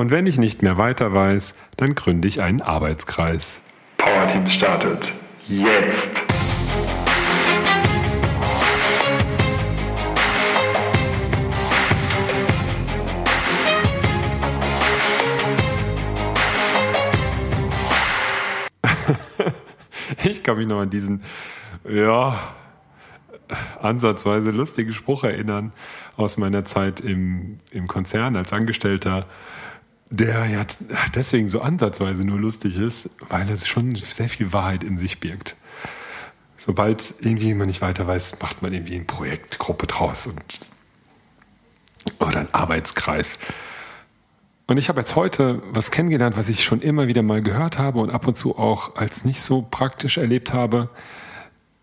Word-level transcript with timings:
Und 0.00 0.10
wenn 0.10 0.26
ich 0.26 0.38
nicht 0.38 0.62
mehr 0.62 0.78
weiter 0.78 1.12
weiß, 1.12 1.54
dann 1.76 1.94
gründe 1.94 2.26
ich 2.26 2.40
einen 2.40 2.62
Arbeitskreis. 2.62 3.60
Power 3.98 4.26
Teams 4.28 4.50
startet 4.50 5.12
jetzt. 5.46 6.08
ich 20.24 20.42
kann 20.42 20.56
mich 20.56 20.66
noch 20.66 20.80
an 20.80 20.88
diesen, 20.88 21.22
ja, 21.86 22.40
ansatzweise 23.82 24.50
lustigen 24.50 24.94
Spruch 24.94 25.24
erinnern 25.24 25.74
aus 26.16 26.38
meiner 26.38 26.64
Zeit 26.64 27.00
im, 27.00 27.58
im 27.70 27.86
Konzern 27.86 28.36
als 28.36 28.54
Angestellter, 28.54 29.26
der 30.10 30.46
ja 30.46 30.66
deswegen 31.14 31.48
so 31.48 31.60
ansatzweise 31.60 32.24
nur 32.24 32.38
lustig 32.38 32.78
ist, 32.78 33.08
weil 33.28 33.48
es 33.48 33.66
schon 33.66 33.94
sehr 33.94 34.28
viel 34.28 34.52
Wahrheit 34.52 34.84
in 34.84 34.98
sich 34.98 35.20
birgt. 35.20 35.56
Sobald 36.58 37.14
irgendwie 37.20 37.54
man 37.54 37.68
nicht 37.68 37.80
weiter 37.80 38.06
weiß, 38.06 38.40
macht 38.42 38.60
man 38.60 38.72
irgendwie 38.72 38.96
eine 38.96 39.04
Projektgruppe 39.04 39.86
draus 39.86 40.26
und 40.26 40.42
oder 42.18 42.40
ein 42.40 42.52
Arbeitskreis. 42.52 43.38
Und 44.66 44.76
ich 44.76 44.88
habe 44.88 45.00
jetzt 45.00 45.16
heute 45.16 45.62
was 45.72 45.90
kennengelernt, 45.90 46.36
was 46.36 46.48
ich 46.48 46.64
schon 46.64 46.80
immer 46.80 47.06
wieder 47.08 47.22
mal 47.22 47.42
gehört 47.42 47.78
habe 47.78 48.00
und 48.00 48.10
ab 48.10 48.26
und 48.26 48.34
zu 48.34 48.56
auch 48.58 48.96
als 48.96 49.24
nicht 49.24 49.42
so 49.42 49.66
praktisch 49.68 50.18
erlebt 50.18 50.52
habe. 50.52 50.90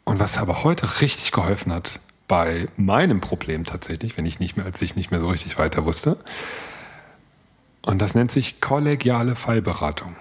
Und 0.06 0.20
was 0.20 0.38
aber 0.38 0.64
heute 0.64 1.02
richtig 1.02 1.34
geholfen 1.34 1.74
hat 1.74 2.00
bei 2.30 2.68
meinem 2.78 3.20
Problem 3.20 3.66
tatsächlich, 3.66 4.18
wenn 4.18 4.26
ich 4.26 4.40
nicht 4.40 4.56
mehr, 4.56 4.66
als 4.66 4.82
ich 4.82 4.96
nicht 4.96 5.12
mehr 5.12 5.20
so 5.20 5.28
richtig 5.28 5.60
weiter 5.60 5.86
wusste. 5.86 6.18
Und 7.88 8.00
das 8.00 8.16
nennt 8.16 8.32
sich 8.32 8.60
kollegiale 8.60 9.36
Fallberatung. 9.36 10.16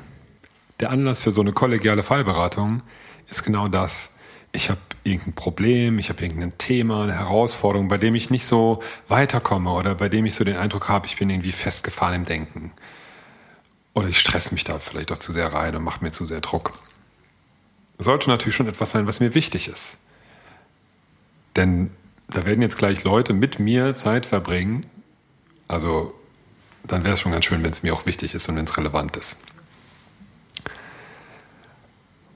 Der 0.79 0.91
Anlass 0.91 1.21
für 1.21 1.33
so 1.33 1.41
eine 1.41 1.53
kollegiale 1.53 2.03
Fallberatung 2.03 2.83
ist 3.29 3.43
genau 3.43 3.67
das. 3.67 4.15
Ich 4.53 4.71
habe 4.71 4.81
irgendein 5.03 5.35
Problem, 5.35 5.99
ich 5.99 6.09
habe 6.09 6.23
irgendein 6.23 6.57
Thema, 6.59 7.03
eine 7.03 7.15
Herausforderung, 7.15 7.89
bei 7.89 7.99
dem 7.99 8.15
ich 8.15 8.31
nicht 8.31 8.47
so 8.47 8.83
weiterkomme 9.09 9.73
oder 9.73 9.97
bei 9.97 10.09
dem 10.09 10.27
ich 10.27 10.35
so 10.35 10.45
den 10.45 10.57
Eindruck 10.57 10.89
habe, 10.89 11.07
ich 11.07 11.17
bin 11.17 11.29
irgendwie 11.29 11.53
festgefahren 11.53 12.15
im 12.15 12.25
Denken. 12.25 12.73
Oder 13.95 14.09
ich 14.09 14.21
stress 14.21 14.53
mich 14.53 14.65
da 14.65 14.79
vielleicht 14.79 15.11
auch 15.11 15.19
zu 15.19 15.33
sehr 15.33 15.53
rein 15.53 15.75
und 15.75 15.83
mache 15.83 16.05
mir 16.05 16.13
zu 16.13 16.25
sehr 16.25 16.41
Druck 16.41 16.73
sollte 17.99 18.29
natürlich 18.31 18.55
schon 18.55 18.69
etwas 18.69 18.91
sein, 18.91 19.07
was 19.07 19.21
mir 19.21 19.35
wichtig 19.35 19.69
ist. 19.69 19.99
Denn 21.57 21.91
da 22.29 22.45
werden 22.45 22.63
jetzt 22.63 22.79
gleich 22.79 23.05
Leute 23.05 23.33
mit 23.33 23.59
mir 23.59 23.95
Zeit 23.95 24.27
verbringen. 24.27 24.85
Also 25.69 26.15
dann 26.89 27.05
wäre 27.05 27.15
es 27.15 27.21
schon 27.21 27.33
ganz 27.33 27.45
schön, 27.45 27.63
wenn 27.63 27.71
es 27.71 27.83
mir 27.83 27.93
auch 27.93 28.07
wichtig 28.07 28.35
ist 28.35 28.49
und 28.49 28.57
wenn 28.57 28.65
es 28.65 28.77
relevant 28.77 29.17
ist. 29.17 29.37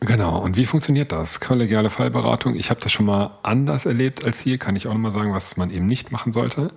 Genau, 0.01 0.39
und 0.39 0.57
wie 0.57 0.65
funktioniert 0.65 1.13
das? 1.13 1.41
Kollegiale 1.41 1.91
Fallberatung. 1.91 2.55
Ich 2.55 2.71
habe 2.71 2.81
das 2.81 2.91
schon 2.91 3.05
mal 3.05 3.39
anders 3.43 3.85
erlebt 3.85 4.25
als 4.25 4.41
hier, 4.41 4.57
kann 4.57 4.75
ich 4.75 4.87
auch 4.87 4.95
nochmal 4.95 5.13
sagen, 5.13 5.35
was 5.35 5.59
man 5.59 5.71
eben 5.71 5.87
nicht 5.87 6.11
machen 6.11 6.33
sollte. 6.33 6.73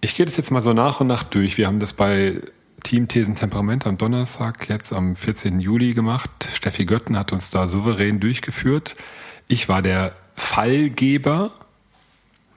Ich 0.00 0.14
gehe 0.14 0.24
das 0.24 0.36
jetzt 0.36 0.52
mal 0.52 0.62
so 0.62 0.72
nach 0.72 1.00
und 1.00 1.08
nach 1.08 1.24
durch. 1.24 1.58
Wir 1.58 1.66
haben 1.66 1.80
das 1.80 1.92
bei 1.92 2.40
Team 2.84 3.08
Thesen 3.08 3.34
Temperament 3.34 3.86
am 3.86 3.98
Donnerstag, 3.98 4.68
jetzt 4.68 4.92
am 4.92 5.16
14. 5.16 5.58
Juli 5.58 5.94
gemacht. 5.94 6.48
Steffi 6.52 6.84
Götten 6.84 7.18
hat 7.18 7.32
uns 7.32 7.50
da 7.50 7.66
souverän 7.66 8.20
durchgeführt. 8.20 8.94
Ich 9.48 9.68
war 9.68 9.82
der 9.82 10.14
Fallgeber. 10.36 11.50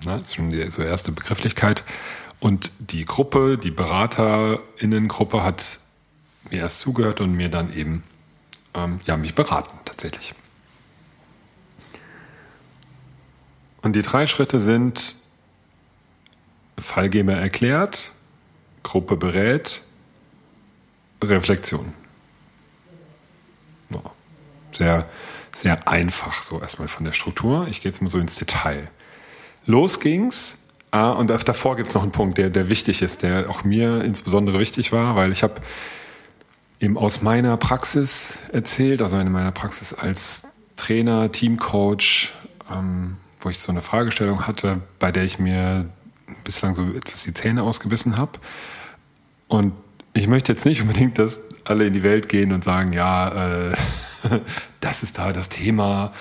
Das 0.06 0.22
ist 0.22 0.36
schon 0.36 0.52
die 0.52 0.70
so 0.70 0.84
erste 0.84 1.12
Begrifflichkeit. 1.12 1.84
Und 2.40 2.72
die 2.80 3.06
Gruppe, 3.06 3.58
die 3.58 3.72
BeraterInnengruppe 3.72 5.44
hat 5.44 5.80
mir 6.50 6.60
erst 6.60 6.80
zugehört 6.80 7.22
und 7.22 7.34
mir 7.34 7.50
dann 7.50 7.74
eben, 7.74 8.04
ähm, 8.74 9.00
ja, 9.06 9.18
mich 9.18 9.36
beraten, 9.36 9.78
tatsächlich. 9.86 10.34
Und 13.82 13.96
die 13.96 14.02
drei 14.02 14.26
Schritte 14.26 14.60
sind 14.60 15.16
Fallgeber 16.78 17.34
erklärt, 17.34 18.14
Gruppe 18.84 19.18
berät, 19.18 19.84
Reflexion. 21.22 21.94
Sehr, 24.72 25.10
sehr 25.54 25.88
einfach 25.88 26.44
so 26.44 26.62
erstmal 26.62 26.88
von 26.88 27.04
der 27.04 27.12
Struktur. 27.12 27.68
Ich 27.68 27.82
gehe 27.82 27.92
jetzt 27.92 28.02
mal 28.02 28.10
so 28.10 28.20
ins 28.20 28.36
Detail. 28.36 28.90
Los 29.66 30.00
ging's. 30.00 30.69
Ah, 30.92 31.12
und 31.12 31.30
davor 31.30 31.76
gibt 31.76 31.90
es 31.90 31.96
noch 31.96 32.02
einen 32.02 32.12
Punkt, 32.12 32.38
der, 32.38 32.50
der 32.50 32.70
wichtig 32.70 33.02
ist, 33.02 33.22
der 33.22 33.50
auch 33.50 33.64
mir 33.64 34.04
insbesondere 34.04 34.60
wichtig 34.60 34.92
war, 34.92 35.16
weil 35.16 35.32
ich 35.32 35.44
habe 35.44 35.56
eben 36.80 36.98
aus 36.98 37.22
meiner 37.22 37.58
Praxis 37.58 38.40
erzählt, 38.52 39.02
also 39.02 39.18
in 39.18 39.32
meiner 39.32 39.52
Praxis 39.52 39.94
als 39.94 40.54
Trainer, 40.78 41.32
Teamcoach, 41.32 42.34
ähm, 42.72 43.18
wo 43.42 43.50
ich 43.50 43.60
so 43.60 43.72
eine 43.72 43.82
Fragestellung 43.82 44.48
hatte, 44.48 44.82
bei 44.98 45.12
der 45.12 45.24
ich 45.24 45.38
mir 45.38 45.86
bislang 46.44 46.74
so 46.74 46.84
etwas 46.90 47.24
die 47.24 47.34
Zähne 47.34 47.64
ausgebissen 47.64 48.18
habe. 48.18 48.34
Und 49.48 49.74
ich 50.14 50.28
möchte 50.28 50.52
jetzt 50.52 50.66
nicht 50.66 50.82
unbedingt, 50.82 51.20
dass 51.20 51.40
alle 51.66 51.86
in 51.86 51.94
die 51.94 52.04
Welt 52.04 52.30
gehen 52.30 52.52
und 52.52 52.64
sagen, 52.64 52.94
ja, 52.94 53.72
äh, 53.72 53.76
das 54.80 55.04
ist 55.04 55.18
da 55.18 55.32
das 55.34 55.50
Thema. 55.50 56.14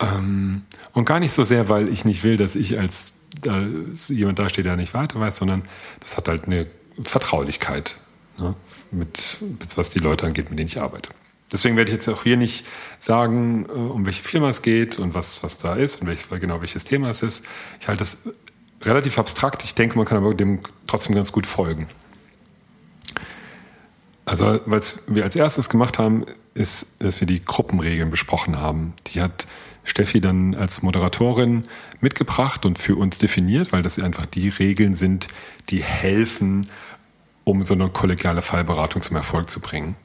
Ähm, 0.00 0.62
und 0.92 1.04
gar 1.04 1.20
nicht 1.20 1.32
so 1.32 1.44
sehr, 1.44 1.68
weil 1.68 1.88
ich 1.88 2.04
nicht 2.04 2.24
will, 2.24 2.36
dass 2.36 2.54
ich 2.56 2.78
als 2.78 3.14
äh, 3.44 4.12
jemand 4.12 4.38
dasteht, 4.38 4.66
der 4.66 4.76
nicht 4.76 4.94
weiter 4.94 5.18
weiß, 5.18 5.36
sondern 5.36 5.62
das 6.00 6.16
hat 6.16 6.28
halt 6.28 6.44
eine 6.44 6.66
Vertraulichkeit 7.02 7.96
ne, 8.38 8.54
mit, 8.90 9.38
mit 9.58 9.76
was 9.76 9.90
die 9.90 9.98
Leute 9.98 10.26
angeht, 10.26 10.50
mit 10.50 10.58
denen 10.58 10.68
ich 10.68 10.80
arbeite. 10.80 11.10
Deswegen 11.50 11.76
werde 11.76 11.90
ich 11.90 11.94
jetzt 11.94 12.08
auch 12.08 12.22
hier 12.22 12.36
nicht 12.36 12.64
sagen, 12.98 13.66
äh, 13.66 13.72
um 13.72 14.06
welche 14.06 14.22
Firma 14.22 14.48
es 14.48 14.62
geht 14.62 14.98
und 14.98 15.14
was, 15.14 15.42
was 15.42 15.58
da 15.58 15.74
ist 15.74 16.00
und 16.00 16.06
welches, 16.06 16.28
genau 16.28 16.60
welches 16.60 16.84
Thema 16.84 17.10
es 17.10 17.22
ist. 17.22 17.44
Ich 17.80 17.88
halte 17.88 18.00
das 18.00 18.30
relativ 18.82 19.18
abstrakt. 19.18 19.62
Ich 19.64 19.74
denke, 19.74 19.96
man 19.96 20.06
kann 20.06 20.18
aber 20.18 20.34
dem 20.34 20.60
trotzdem 20.86 21.14
ganz 21.14 21.30
gut 21.30 21.46
folgen. 21.46 21.88
Also, 24.24 24.60
was 24.66 25.02
wir 25.08 25.24
als 25.24 25.36
erstes 25.36 25.68
gemacht 25.68 25.98
haben, 25.98 26.24
ist, 26.54 27.02
dass 27.02 27.20
wir 27.20 27.26
die 27.26 27.44
Gruppenregeln 27.44 28.10
besprochen 28.10 28.58
haben. 28.58 28.94
Die 29.08 29.20
hat 29.20 29.46
Steffi 29.84 30.20
dann 30.20 30.54
als 30.54 30.82
Moderatorin 30.82 31.64
mitgebracht 32.00 32.64
und 32.64 32.78
für 32.78 32.96
uns 32.96 33.18
definiert, 33.18 33.72
weil 33.72 33.82
das 33.82 33.98
einfach 33.98 34.26
die 34.26 34.48
Regeln 34.48 34.94
sind, 34.94 35.28
die 35.70 35.82
helfen, 35.82 36.68
um 37.44 37.64
so 37.64 37.74
eine 37.74 37.88
kollegiale 37.88 38.42
Fallberatung 38.42 39.02
zum 39.02 39.16
Erfolg 39.16 39.50
zu 39.50 39.60
bringen. 39.60 39.96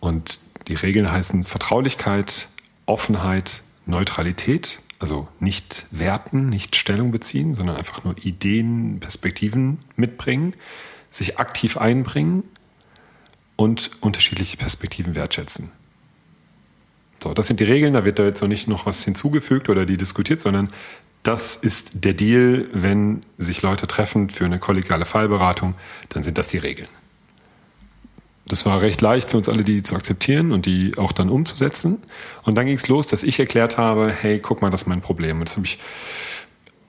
Und 0.00 0.38
die 0.68 0.74
Regeln 0.74 1.10
heißen 1.10 1.44
Vertraulichkeit, 1.44 2.48
Offenheit, 2.86 3.62
Neutralität, 3.86 4.80
also 4.98 5.28
nicht 5.40 5.86
werten, 5.90 6.48
nicht 6.48 6.76
Stellung 6.76 7.10
beziehen, 7.10 7.54
sondern 7.54 7.76
einfach 7.76 8.04
nur 8.04 8.16
Ideen, 8.18 9.00
Perspektiven 9.00 9.78
mitbringen, 9.96 10.54
sich 11.10 11.38
aktiv 11.38 11.76
einbringen 11.76 12.42
und 13.56 13.90
unterschiedliche 14.00 14.56
Perspektiven 14.56 15.14
wertschätzen. 15.14 15.70
So, 17.24 17.32
das 17.32 17.46
sind 17.46 17.58
die 17.58 17.64
Regeln, 17.64 17.94
da 17.94 18.04
wird 18.04 18.18
da 18.18 18.24
jetzt 18.24 18.42
noch 18.42 18.48
nicht 18.48 18.68
noch 18.68 18.84
was 18.84 19.02
hinzugefügt 19.02 19.70
oder 19.70 19.86
die 19.86 19.96
diskutiert, 19.96 20.42
sondern 20.42 20.68
das 21.22 21.56
ist 21.56 22.04
der 22.04 22.12
Deal, 22.12 22.66
wenn 22.74 23.22
sich 23.38 23.62
Leute 23.62 23.86
treffen 23.86 24.28
für 24.28 24.44
eine 24.44 24.58
kollegiale 24.58 25.06
Fallberatung, 25.06 25.74
dann 26.10 26.22
sind 26.22 26.36
das 26.36 26.48
die 26.48 26.58
Regeln. 26.58 26.90
Das 28.46 28.66
war 28.66 28.82
recht 28.82 29.00
leicht 29.00 29.30
für 29.30 29.38
uns 29.38 29.48
alle, 29.48 29.64
die 29.64 29.82
zu 29.82 29.96
akzeptieren 29.96 30.52
und 30.52 30.66
die 30.66 30.98
auch 30.98 31.12
dann 31.12 31.30
umzusetzen. 31.30 32.02
Und 32.42 32.56
dann 32.58 32.66
ging 32.66 32.76
es 32.76 32.88
los, 32.88 33.06
dass 33.06 33.22
ich 33.22 33.40
erklärt 33.40 33.78
habe, 33.78 34.12
hey, 34.12 34.38
guck 34.38 34.60
mal, 34.60 34.68
das 34.68 34.82
ist 34.82 34.86
mein 34.86 35.00
Problem. 35.00 35.38
Und 35.38 35.48
das 35.48 35.56
habe 35.56 35.64
ich 35.64 35.78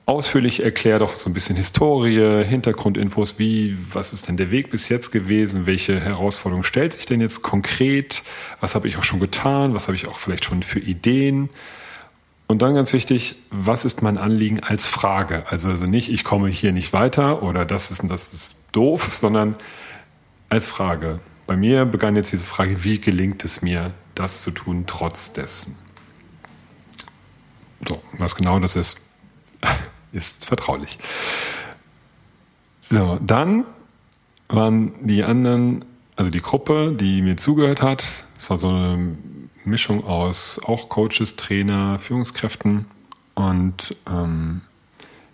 ausführlich 0.05 0.63
erklärt, 0.63 1.01
auch 1.01 1.15
so 1.15 1.29
ein 1.29 1.33
bisschen 1.33 1.55
Historie, 1.55 2.43
Hintergrundinfos, 2.43 3.39
wie, 3.39 3.75
was 3.91 4.13
ist 4.13 4.27
denn 4.27 4.37
der 4.37 4.51
Weg 4.51 4.69
bis 4.69 4.87
jetzt 4.87 5.11
gewesen, 5.11 5.65
welche 5.65 5.99
Herausforderung 5.99 6.63
stellt 6.63 6.93
sich 6.93 7.05
denn 7.05 7.21
jetzt 7.21 7.41
konkret, 7.41 8.23
was 8.59 8.75
habe 8.75 8.87
ich 8.87 8.97
auch 8.97 9.03
schon 9.03 9.19
getan, 9.19 9.73
was 9.73 9.87
habe 9.87 9.95
ich 9.95 10.07
auch 10.07 10.19
vielleicht 10.19 10.45
schon 10.45 10.61
für 10.61 10.79
Ideen. 10.79 11.49
Und 12.47 12.61
dann 12.61 12.75
ganz 12.75 12.93
wichtig, 12.93 13.37
was 13.49 13.85
ist 13.85 14.03
mein 14.03 14.19
Anliegen 14.19 14.59
als 14.59 14.85
Frage? 14.85 15.43
Also, 15.49 15.69
also 15.69 15.87
nicht, 15.87 16.11
ich 16.11 16.23
komme 16.23 16.49
hier 16.49 16.71
nicht 16.71 16.93
weiter 16.93 17.41
oder 17.41 17.65
das 17.65 17.89
ist, 17.89 18.03
das 18.07 18.33
ist 18.33 18.55
doof, 18.71 19.09
sondern 19.13 19.55
als 20.49 20.67
Frage. 20.67 21.19
Bei 21.47 21.57
mir 21.57 21.85
begann 21.85 22.15
jetzt 22.15 22.31
diese 22.31 22.45
Frage, 22.45 22.83
wie 22.83 22.99
gelingt 22.99 23.43
es 23.43 23.63
mir, 23.63 23.91
das 24.13 24.41
zu 24.41 24.51
tun, 24.51 24.83
trotz 24.85 25.33
dessen? 25.33 25.77
So, 27.87 28.01
was 28.19 28.35
genau 28.35 28.59
das 28.59 28.75
ist, 28.75 29.01
ist 30.15 30.45
vertraulich. 30.45 30.97
So, 32.81 33.19
dann 33.21 33.65
waren 34.47 34.93
die 35.05 35.23
anderen, 35.23 35.85
also 36.15 36.31
die 36.31 36.41
Gruppe, 36.41 36.93
die 36.93 37.21
mir 37.21 37.37
zugehört 37.37 37.81
hat, 37.81 38.25
es 38.37 38.49
war 38.49 38.57
so 38.57 38.69
eine 38.69 39.17
Mischung 39.63 40.05
aus 40.05 40.59
auch 40.63 40.89
Coaches, 40.89 41.35
Trainer, 41.35 41.99
Führungskräften 41.99 42.85
und 43.33 43.95
ähm, 44.07 44.61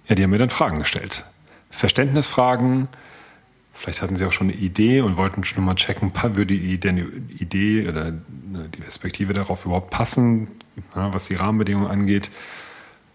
ja, 0.07 0.15
die 0.15 0.23
haben 0.23 0.29
mir 0.31 0.37
dann 0.37 0.49
Fragen 0.49 0.79
gestellt. 0.79 1.25
Verständnisfragen, 1.69 2.87
Vielleicht 3.81 4.03
hatten 4.03 4.15
sie 4.15 4.25
auch 4.25 4.31
schon 4.31 4.49
eine 4.49 4.57
Idee 4.57 5.01
und 5.01 5.17
wollten 5.17 5.43
schon 5.43 5.65
mal 5.65 5.73
checken, 5.73 6.13
würde 6.13 6.45
die 6.45 6.71
Idee 6.71 7.87
oder 7.87 8.11
ne, 8.11 8.69
die 8.75 8.79
Perspektive 8.79 9.33
darauf 9.33 9.65
überhaupt 9.65 9.89
passen, 9.89 10.49
was 10.93 11.29
die 11.29 11.33
Rahmenbedingungen 11.33 11.89
angeht. 11.89 12.29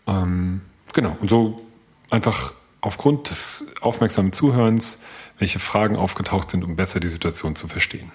Ähm, 0.09 0.63
genau, 0.97 1.17
und 1.21 1.31
so 1.31 1.61
einfach 2.11 2.55
aufgrund 2.81 3.31
des 3.31 3.75
aufmerksamen 3.81 4.33
Zuhörens, 4.33 5.03
welche 5.39 5.59
Fragen 5.59 5.95
aufgetaucht 5.95 6.51
sind, 6.51 6.65
um 6.65 6.75
besser 6.75 6.99
die 6.99 7.09
Situation 7.09 7.55
zu 7.55 7.69
verstehen. 7.69 8.11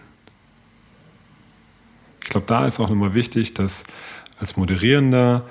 Ich 2.24 2.30
glaube, 2.30 2.48
da 2.48 2.66
ist 2.66 2.80
auch 2.80 2.90
nochmal 2.90 3.14
wichtig, 3.14 3.54
dass 3.54 3.84
als 4.40 4.58
Moderierender 4.58 5.46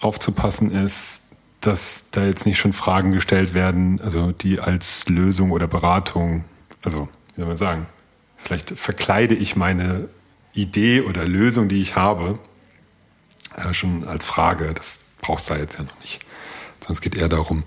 aufzupassen 0.00 0.70
ist, 0.70 1.22
dass 1.60 2.04
da 2.12 2.24
jetzt 2.24 2.46
nicht 2.46 2.58
schon 2.58 2.72
Fragen 2.72 3.12
gestellt 3.12 3.54
werden, 3.54 4.00
also 4.00 4.32
die 4.32 4.60
als 4.60 5.08
Lösung 5.08 5.50
oder 5.50 5.66
Beratung, 5.66 6.44
also 6.82 7.08
wie 7.34 7.40
soll 7.40 7.48
man 7.48 7.56
sagen, 7.56 7.86
vielleicht 8.36 8.70
verkleide 8.70 9.34
ich 9.34 9.56
meine 9.56 10.08
Idee 10.54 11.00
oder 11.00 11.24
Lösung, 11.24 11.68
die 11.68 11.80
ich 11.80 11.96
habe, 11.96 12.38
äh, 13.56 13.72
schon 13.74 14.04
als 14.04 14.26
Frage. 14.26 14.74
Das 14.74 15.00
brauchst 15.20 15.48
du 15.48 15.54
da 15.54 15.60
jetzt 15.60 15.78
ja 15.78 15.84
noch 15.84 15.98
nicht. 16.00 16.24
Sonst 16.84 17.00
geht 17.00 17.14
eher 17.14 17.28
darum, 17.28 17.64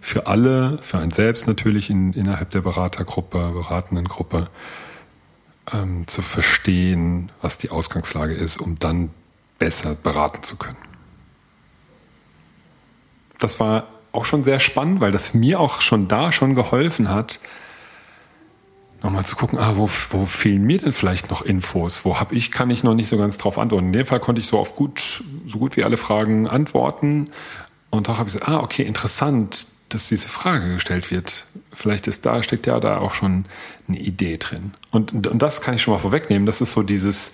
für 0.00 0.26
alle, 0.26 0.78
für 0.82 0.98
einen 0.98 1.10
selbst 1.10 1.46
natürlich 1.46 1.90
in, 1.90 2.12
innerhalb 2.12 2.50
der 2.50 2.60
Beratergruppe, 2.60 3.52
beratenden 3.52 4.06
Gruppe, 4.06 4.48
ähm, 5.72 6.06
zu 6.06 6.22
verstehen, 6.22 7.30
was 7.42 7.58
die 7.58 7.70
Ausgangslage 7.70 8.34
ist, 8.34 8.60
um 8.60 8.78
dann 8.78 9.10
besser 9.58 9.94
beraten 9.94 10.42
zu 10.42 10.56
können 10.56 10.76
das 13.38 13.60
war 13.60 13.84
auch 14.12 14.24
schon 14.24 14.44
sehr 14.44 14.60
spannend, 14.60 15.00
weil 15.00 15.12
das 15.12 15.34
mir 15.34 15.60
auch 15.60 15.80
schon 15.80 16.08
da 16.08 16.32
schon 16.32 16.54
geholfen 16.54 17.08
hat, 17.08 17.40
nochmal 19.02 19.26
zu 19.26 19.36
gucken, 19.36 19.58
ah, 19.58 19.72
wo, 19.76 19.90
wo 20.10 20.26
fehlen 20.26 20.64
mir 20.64 20.78
denn 20.78 20.92
vielleicht 20.92 21.30
noch 21.30 21.42
Infos? 21.42 22.04
Wo 22.04 22.18
habe 22.18 22.34
ich, 22.34 22.50
kann 22.50 22.70
ich 22.70 22.82
noch 22.82 22.94
nicht 22.94 23.08
so 23.08 23.18
ganz 23.18 23.36
drauf 23.36 23.58
antworten. 23.58 23.86
In 23.86 23.92
dem 23.92 24.06
Fall 24.06 24.20
konnte 24.20 24.40
ich 24.40 24.46
so 24.46 24.58
auf 24.58 24.74
gut, 24.74 25.22
so 25.46 25.58
gut 25.58 25.76
wie 25.76 25.84
alle 25.84 25.98
Fragen 25.98 26.48
antworten. 26.48 27.30
Und 27.96 28.08
auch 28.08 28.18
habe 28.18 28.28
ich 28.28 28.34
gesagt, 28.34 28.50
ah, 28.50 28.60
okay, 28.60 28.82
interessant, 28.82 29.66
dass 29.88 30.08
diese 30.08 30.28
Frage 30.28 30.74
gestellt 30.74 31.10
wird. 31.10 31.46
Vielleicht 31.72 32.06
ist 32.06 32.26
da, 32.26 32.42
steckt 32.42 32.66
ja 32.66 32.80
da 32.80 32.98
auch 32.98 33.14
schon 33.14 33.44
eine 33.88 33.98
Idee 33.98 34.36
drin. 34.36 34.72
Und, 34.90 35.12
und 35.26 35.40
das 35.40 35.60
kann 35.60 35.74
ich 35.74 35.82
schon 35.82 35.94
mal 35.94 36.00
vorwegnehmen. 36.00 36.46
Das 36.46 36.60
ist 36.60 36.72
so 36.72 36.82
dieses, 36.82 37.32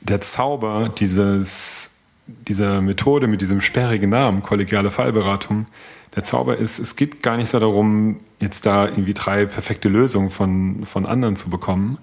der 0.00 0.20
Zauber 0.20 0.88
dieses 0.88 1.90
dieser 2.26 2.80
Methode 2.80 3.26
mit 3.26 3.40
diesem 3.40 3.60
sperrigen 3.60 4.10
Namen, 4.10 4.42
kollegiale 4.42 4.90
Fallberatung, 4.90 5.66
der 6.14 6.24
Zauber 6.24 6.56
ist, 6.56 6.78
es 6.78 6.96
geht 6.96 7.22
gar 7.22 7.36
nicht 7.36 7.48
so 7.48 7.58
darum, 7.58 8.20
jetzt 8.40 8.66
da 8.66 8.86
irgendwie 8.86 9.14
drei 9.14 9.46
perfekte 9.46 9.88
Lösungen 9.88 10.30
von, 10.30 10.86
von 10.86 11.06
anderen 11.06 11.36
zu 11.36 11.50
bekommen, 11.50 11.98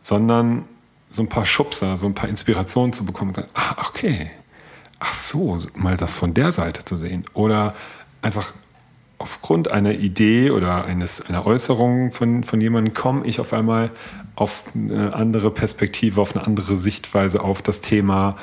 sondern 0.00 0.64
so 1.10 1.22
ein 1.22 1.28
paar 1.28 1.46
Schubser, 1.46 1.96
so 1.96 2.06
ein 2.06 2.14
paar 2.14 2.28
Inspirationen 2.28 2.92
zu 2.92 3.04
bekommen 3.04 3.30
und 3.30 3.36
sagen, 3.36 3.48
ah, 3.54 3.76
okay, 3.88 4.30
ach 4.98 5.14
so, 5.14 5.56
mal 5.74 5.96
das 5.96 6.16
von 6.16 6.34
der 6.34 6.52
Seite 6.52 6.84
zu 6.84 6.96
sehen. 6.96 7.24
Oder 7.34 7.74
einfach 8.22 8.52
aufgrund 9.18 9.70
einer 9.70 9.92
Idee 9.92 10.50
oder 10.50 10.84
eines, 10.84 11.20
einer 11.22 11.46
Äußerung 11.46 12.12
von, 12.12 12.44
von 12.44 12.60
jemandem 12.60 12.94
komme 12.94 13.26
ich 13.26 13.40
auf 13.40 13.52
einmal 13.52 13.90
auf 14.34 14.64
eine 14.74 15.14
andere 15.14 15.50
Perspektive, 15.50 16.20
auf 16.20 16.36
eine 16.36 16.46
andere 16.46 16.74
Sichtweise 16.74 17.42
auf 17.42 17.62
das 17.62 17.80
Thema 17.80 18.36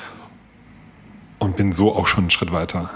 und 1.38 1.56
bin 1.56 1.72
so 1.72 1.94
auch 1.96 2.08
schon 2.08 2.24
einen 2.24 2.32
Schritt 2.32 2.52
weiter. 2.52 2.90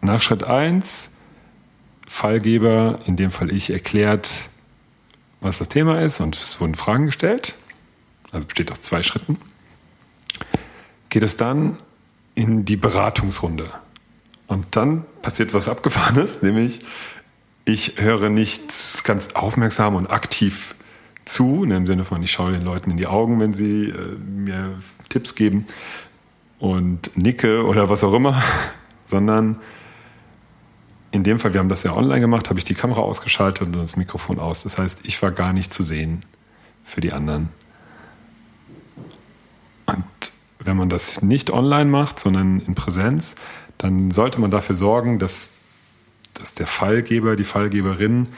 Nach 0.00 0.20
Schritt 0.22 0.44
1, 0.44 1.12
Fallgeber, 2.06 3.00
in 3.04 3.16
dem 3.16 3.30
Fall 3.30 3.52
ich, 3.52 3.70
erklärt, 3.70 4.48
was 5.40 5.58
das 5.58 5.68
Thema 5.68 6.00
ist 6.00 6.20
und 6.20 6.36
es 6.36 6.60
wurden 6.60 6.74
Fragen 6.74 7.06
gestellt. 7.06 7.54
Also 8.32 8.46
besteht 8.46 8.72
aus 8.72 8.80
zwei 8.80 9.02
Schritten. 9.02 9.38
Geht 11.08 11.22
es 11.22 11.36
dann 11.36 11.78
in 12.34 12.64
die 12.64 12.76
Beratungsrunde. 12.76 13.68
Und 14.46 14.76
dann 14.76 15.04
passiert 15.22 15.52
was 15.54 15.68
Abgefahrenes, 15.68 16.42
nämlich 16.42 16.80
ich 17.64 18.00
höre 18.00 18.30
nicht 18.30 19.04
ganz 19.04 19.34
aufmerksam 19.34 19.94
und 19.94 20.06
aktiv 20.06 20.74
zu, 21.26 21.64
in 21.64 21.70
dem 21.70 21.86
Sinne 21.86 22.04
von, 22.04 22.22
ich 22.22 22.32
schaue 22.32 22.52
den 22.52 22.62
Leuten 22.62 22.90
in 22.90 22.96
die 22.96 23.06
Augen, 23.06 23.40
wenn 23.40 23.52
sie 23.52 23.90
äh, 23.90 24.16
mir 24.24 24.78
Tipps 25.10 25.34
geben 25.34 25.66
und 26.58 27.14
nicke 27.16 27.66
oder 27.66 27.90
was 27.90 28.02
auch 28.04 28.14
immer, 28.14 28.42
sondern 29.08 29.56
in 31.10 31.24
dem 31.24 31.38
Fall, 31.38 31.52
wir 31.52 31.60
haben 31.60 31.68
das 31.68 31.82
ja 31.82 31.94
online 31.94 32.20
gemacht, 32.20 32.48
habe 32.48 32.58
ich 32.58 32.64
die 32.64 32.74
Kamera 32.74 33.00
ausgeschaltet 33.00 33.66
und 33.66 33.72
das 33.74 33.96
Mikrofon 33.96 34.38
aus. 34.38 34.62
Das 34.62 34.78
heißt, 34.78 35.00
ich 35.04 35.20
war 35.22 35.30
gar 35.30 35.52
nicht 35.52 35.72
zu 35.72 35.82
sehen 35.82 36.24
für 36.84 37.00
die 37.00 37.12
anderen. 37.12 37.48
Und 39.86 40.32
wenn 40.58 40.76
man 40.76 40.88
das 40.88 41.22
nicht 41.22 41.50
online 41.50 41.90
macht, 41.90 42.18
sondern 42.18 42.60
in 42.60 42.74
Präsenz, 42.74 43.36
dann 43.78 44.10
sollte 44.10 44.40
man 44.40 44.50
dafür 44.50 44.74
sorgen, 44.74 45.18
dass, 45.18 45.52
dass 46.34 46.54
der 46.54 46.66
Fallgeber, 46.66 47.36
die 47.36 47.44
Fallgeberin 47.44 48.28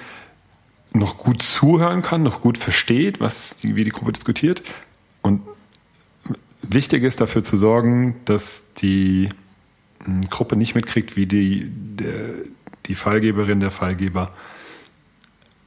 noch 0.93 1.19
gut 1.19 1.43
zuhören 1.43 2.03
kann, 2.03 2.23
noch 2.23 2.41
gut 2.41 2.59
versteht, 2.59 3.21
was 3.21 3.57
die, 3.57 3.77
wie 3.77 3.85
die 3.85 3.91
Gruppe 3.91 4.13
diskutiert. 4.13 4.63
Und 5.23 5.43
wichtig 6.63 7.05
ist 7.05 7.21
dafür 7.21 7.43
zu 7.43 7.57
sorgen, 7.57 8.17
dass 8.25 8.75
die 8.75 9.31
hm, 10.05 10.23
Gruppe 10.31 10.57
nicht 10.57 10.75
mitkriegt, 10.75 11.17
wie 11.17 11.27
die, 11.27 11.71
der, 11.71 12.31
die 12.87 12.95
Fallgeberin, 12.95 13.61
der 13.61 13.71
Fallgeber 13.71 14.33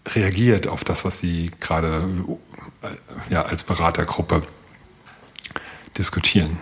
reagiert 0.09 0.67
auf 0.67 0.83
das, 0.83 1.05
was 1.05 1.19
sie 1.19 1.51
gerade 1.61 2.09
ja, 3.29 3.43
als 3.43 3.63
Beratergruppe 3.63 4.43
diskutieren. 5.97 6.59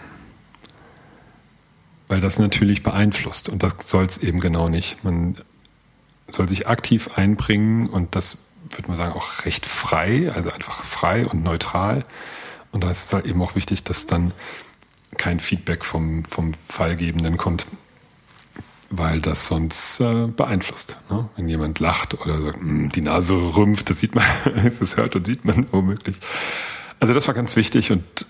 Weil 2.07 2.19
das 2.19 2.39
natürlich 2.39 2.83
beeinflusst 2.83 3.49
und 3.49 3.63
das 3.63 3.73
soll 3.85 4.05
es 4.05 4.17
eben 4.17 4.39
genau 4.39 4.69
nicht. 4.69 5.03
Man 5.03 5.35
soll 6.27 6.47
sich 6.47 6.67
aktiv 6.67 7.11
einbringen 7.15 7.87
und 7.87 8.15
das 8.15 8.37
würde 8.69 8.87
man 8.87 8.97
sagen 8.97 9.13
auch 9.13 9.45
recht 9.45 9.65
frei, 9.65 10.31
also 10.33 10.51
einfach 10.51 10.83
frei 10.83 11.25
und 11.25 11.43
neutral 11.43 12.03
und 12.71 12.83
da 12.83 12.89
ist 12.89 13.05
es 13.05 13.13
halt 13.13 13.25
eben 13.25 13.41
auch 13.41 13.55
wichtig, 13.55 13.83
dass 13.83 14.07
dann 14.07 14.33
kein 15.17 15.39
Feedback 15.39 15.83
vom, 15.83 16.23
vom 16.25 16.53
Fallgebenden 16.53 17.37
kommt, 17.37 17.65
weil 18.89 19.21
das 19.21 19.45
sonst 19.45 19.99
äh, 19.99 20.27
beeinflusst. 20.27 20.97
Ne? 21.09 21.29
Wenn 21.35 21.49
jemand 21.49 21.79
lacht 21.79 22.13
oder 22.19 22.41
sagt, 22.41 22.57
hm, 22.57 22.89
die 22.89 23.01
Nase 23.01 23.33
rümpft, 23.33 23.89
das 23.89 23.99
sieht 23.99 24.15
man, 24.15 24.25
das 24.79 24.97
hört 24.97 25.15
und 25.15 25.25
sieht 25.25 25.45
man 25.45 25.67
womöglich. 25.71 26.19
Also 26.99 27.13
das 27.13 27.27
war 27.27 27.33
ganz 27.33 27.55
wichtig 27.55 27.91
und 27.91 28.25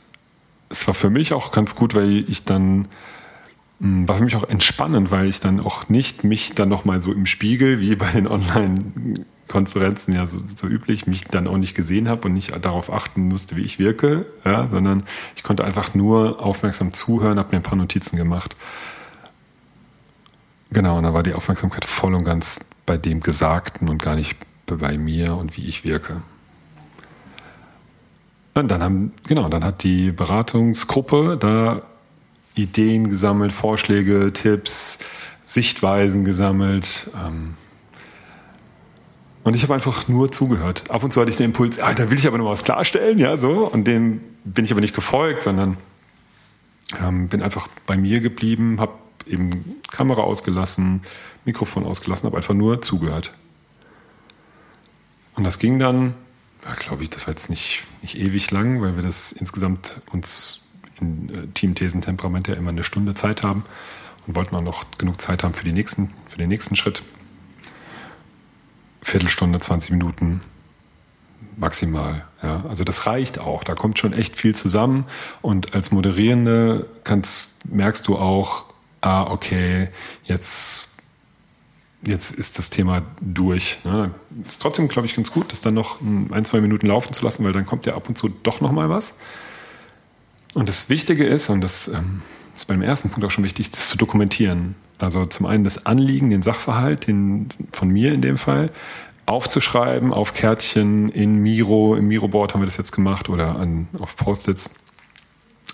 es 0.71 0.87
war 0.87 0.93
für 0.93 1.09
mich 1.09 1.33
auch 1.33 1.51
ganz 1.51 1.75
gut, 1.75 1.93
weil 1.93 2.29
ich 2.29 2.45
dann 2.45 2.87
hm, 3.79 4.07
war 4.07 4.17
für 4.17 4.23
mich 4.23 4.35
auch 4.35 4.47
entspannend, 4.47 5.11
weil 5.11 5.27
ich 5.27 5.39
dann 5.39 5.59
auch 5.59 5.89
nicht 5.89 6.23
mich 6.23 6.53
dann 6.55 6.69
nochmal 6.69 7.01
so 7.01 7.11
im 7.11 7.25
Spiegel 7.25 7.79
wie 7.79 7.95
bei 7.95 8.11
den 8.11 8.27
Online 8.27 9.25
Konferenzen 9.47 10.15
ja 10.15 10.25
so, 10.27 10.39
so 10.55 10.67
üblich, 10.67 11.07
mich 11.07 11.25
dann 11.25 11.45
auch 11.45 11.57
nicht 11.57 11.75
gesehen 11.75 12.07
habe 12.07 12.27
und 12.27 12.33
nicht 12.33 12.53
darauf 12.63 12.91
achten 12.91 13.27
musste, 13.27 13.57
wie 13.57 13.61
ich 13.61 13.79
wirke, 13.79 14.25
ja, 14.45 14.67
sondern 14.69 15.03
ich 15.35 15.43
konnte 15.43 15.65
einfach 15.65 15.93
nur 15.93 16.41
aufmerksam 16.41 16.93
zuhören, 16.93 17.37
habe 17.37 17.49
mir 17.51 17.57
ein 17.57 17.63
paar 17.63 17.77
Notizen 17.77 18.15
gemacht. 18.15 18.55
Genau, 20.71 20.97
und 20.97 21.03
da 21.03 21.13
war 21.13 21.21
die 21.21 21.33
Aufmerksamkeit 21.33 21.83
voll 21.83 22.15
und 22.15 22.23
ganz 22.23 22.61
bei 22.85 22.95
dem 22.95 23.19
Gesagten 23.19 23.89
und 23.89 24.01
gar 24.01 24.15
nicht 24.15 24.37
bei 24.67 24.97
mir 24.97 25.35
und 25.35 25.57
wie 25.57 25.67
ich 25.67 25.83
wirke. 25.83 26.21
Und 28.53 28.69
dann 28.69 28.83
haben, 28.83 29.13
genau, 29.27 29.47
dann 29.49 29.63
hat 29.63 29.83
die 29.83 30.11
Beratungsgruppe 30.11 31.37
da 31.39 31.81
Ideen 32.55 33.09
gesammelt, 33.09 33.53
Vorschläge, 33.53 34.33
Tipps, 34.33 34.99
Sichtweisen 35.45 36.25
gesammelt. 36.25 37.09
Ähm, 37.15 37.55
und 39.43 39.55
ich 39.55 39.63
habe 39.63 39.73
einfach 39.73 40.07
nur 40.07 40.31
zugehört. 40.31 40.91
Ab 40.91 41.03
und 41.03 41.13
zu 41.13 41.21
hatte 41.21 41.31
ich 41.31 41.37
den 41.37 41.47
Impuls, 41.47 41.79
ah, 41.79 41.93
da 41.93 42.11
will 42.11 42.19
ich 42.19 42.27
aber 42.27 42.37
noch 42.37 42.45
was 42.45 42.63
klarstellen, 42.63 43.17
ja, 43.17 43.37
so. 43.37 43.67
Und 43.67 43.85
dem 43.85 44.21
bin 44.43 44.65
ich 44.65 44.71
aber 44.71 44.81
nicht 44.81 44.93
gefolgt, 44.93 45.43
sondern 45.43 45.77
ähm, 47.01 47.29
bin 47.29 47.41
einfach 47.41 47.67
bei 47.85 47.97
mir 47.97 48.19
geblieben, 48.19 48.79
habe 48.79 48.93
eben 49.25 49.81
Kamera 49.89 50.21
ausgelassen, 50.21 51.01
Mikrofon 51.45 51.85
ausgelassen, 51.85 52.27
habe 52.27 52.37
einfach 52.37 52.53
nur 52.53 52.81
zugehört. 52.81 53.33
Und 55.35 55.43
das 55.43 55.57
ging 55.57 55.79
dann, 55.79 56.13
ja, 56.65 56.73
glaube 56.75 57.03
ich, 57.03 57.09
das 57.09 57.27
war 57.27 57.33
jetzt 57.33 57.49
nicht, 57.49 57.83
nicht 58.01 58.17
ewig 58.17 58.51
lang, 58.51 58.81
weil 58.81 58.95
wir 58.95 59.03
das 59.03 59.31
insgesamt 59.31 60.01
uns 60.11 60.67
in 60.99 61.29
äh, 61.29 61.47
Team 61.53 61.75
Thesen 61.75 62.01
Temperament 62.01 62.47
ja 62.47 62.55
immer 62.55 62.69
eine 62.69 62.83
Stunde 62.83 63.15
Zeit 63.15 63.43
haben 63.43 63.65
und 64.27 64.35
wollten 64.35 64.55
auch 64.55 64.61
noch 64.61 64.85
genug 64.97 65.19
Zeit 65.19 65.43
haben 65.43 65.53
für, 65.53 65.65
die 65.65 65.73
nächsten, 65.73 66.13
für 66.27 66.37
den 66.37 66.49
nächsten 66.49 66.75
Schritt. 66.75 67.01
Viertelstunde, 69.01 69.59
20 69.59 69.91
Minuten 69.91 70.41
maximal. 71.57 72.25
Ja, 72.43 72.63
also 72.67 72.83
das 72.83 73.07
reicht 73.07 73.39
auch. 73.39 73.63
Da 73.63 73.75
kommt 73.75 73.99
schon 73.99 74.13
echt 74.13 74.35
viel 74.35 74.55
zusammen. 74.55 75.05
Und 75.41 75.73
als 75.73 75.91
Moderierende 75.91 76.87
kannst, 77.03 77.65
merkst 77.65 78.07
du 78.07 78.17
auch, 78.17 78.65
ah, 79.01 79.23
okay, 79.23 79.89
jetzt 80.23 80.90
jetzt 82.03 82.33
ist 82.33 82.57
das 82.57 82.69
Thema 82.69 83.03
durch. 83.21 83.79
Ne? 83.83 84.11
Ist 84.45 84.61
trotzdem, 84.61 84.87
glaube 84.87 85.05
ich, 85.05 85.15
ganz 85.15 85.31
gut, 85.31 85.51
das 85.51 85.61
dann 85.61 85.73
noch 85.73 85.99
ein, 86.01 86.45
zwei 86.45 86.61
Minuten 86.61 86.87
laufen 86.87 87.13
zu 87.13 87.23
lassen, 87.23 87.43
weil 87.43 87.51
dann 87.51 87.65
kommt 87.65 87.85
ja 87.85 87.95
ab 87.95 88.09
und 88.09 88.17
zu 88.17 88.29
doch 88.29 88.61
noch 88.61 88.71
mal 88.71 88.89
was. 88.89 89.13
Und 90.53 90.67
das 90.67 90.89
Wichtige 90.89 91.25
ist, 91.25 91.49
und 91.49 91.61
das 91.61 91.87
ähm, 91.87 92.21
ist 92.55 92.67
beim 92.67 92.81
ersten 92.81 93.09
Punkt 93.09 93.25
auch 93.25 93.31
schon 93.31 93.43
wichtig, 93.43 93.71
das 93.71 93.87
zu 93.87 93.97
dokumentieren. 93.97 94.75
Also 94.99 95.25
zum 95.25 95.45
einen 95.45 95.63
das 95.63 95.85
Anliegen, 95.85 96.29
den 96.29 96.41
Sachverhalt, 96.41 97.07
den 97.07 97.49
von 97.71 97.89
mir 97.89 98.13
in 98.13 98.21
dem 98.21 98.37
Fall, 98.37 98.71
aufzuschreiben 99.25 100.13
auf 100.13 100.33
Kärtchen 100.33 101.09
in 101.09 101.37
Miro, 101.37 101.95
im 101.95 102.07
Miro-Board 102.07 102.53
haben 102.53 102.61
wir 102.61 102.65
das 102.65 102.77
jetzt 102.77 102.91
gemacht 102.91 103.29
oder 103.29 103.55
an, 103.55 103.87
auf 103.97 104.15
Post-its 104.15 104.71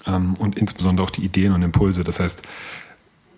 ähm, 0.05 0.35
und 0.35 0.57
insbesondere 0.57 1.05
auch 1.05 1.11
die 1.11 1.23
Ideen 1.23 1.53
und 1.53 1.63
Impulse. 1.63 2.03
Das 2.03 2.19
heißt, 2.19 2.43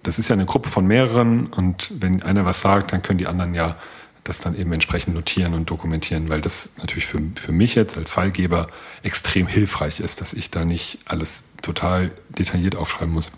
das 0.10 0.18
ist 0.18 0.28
ja 0.28 0.34
eine 0.34 0.48
Gruppe 0.48 0.70
von 0.70 0.88
mehreren 0.88 1.46
und 1.46 1.92
wenn 2.02 2.24
einer 2.24 2.44
was 2.44 2.62
sagt, 2.62 2.94
dann 2.94 3.04
können 3.04 3.20
die 3.20 3.28
anderen 3.28 3.54
ja 3.54 3.78
das 4.24 4.40
dann 4.40 4.58
eben 4.58 4.74
entsprechend 4.74 5.14
notieren 5.14 5.54
und 5.54 5.70
dokumentieren, 5.70 6.30
weil 6.30 6.42
das 6.42 6.78
natürlich 6.80 7.06
für, 7.06 7.20
für 7.36 7.52
mich 7.52 7.76
jetzt 7.76 7.96
als 7.96 8.10
Fallgeber 8.10 8.70
extrem 9.04 9.46
hilfreich 9.46 10.00
ist, 10.00 10.20
dass 10.20 10.34
ich 10.34 10.50
da 10.50 10.66
nicht 10.66 10.98
alles 11.06 11.50
total 11.62 12.12
detailliert 12.30 12.76
aufschreiben 12.76 13.14
muss. 13.14 13.32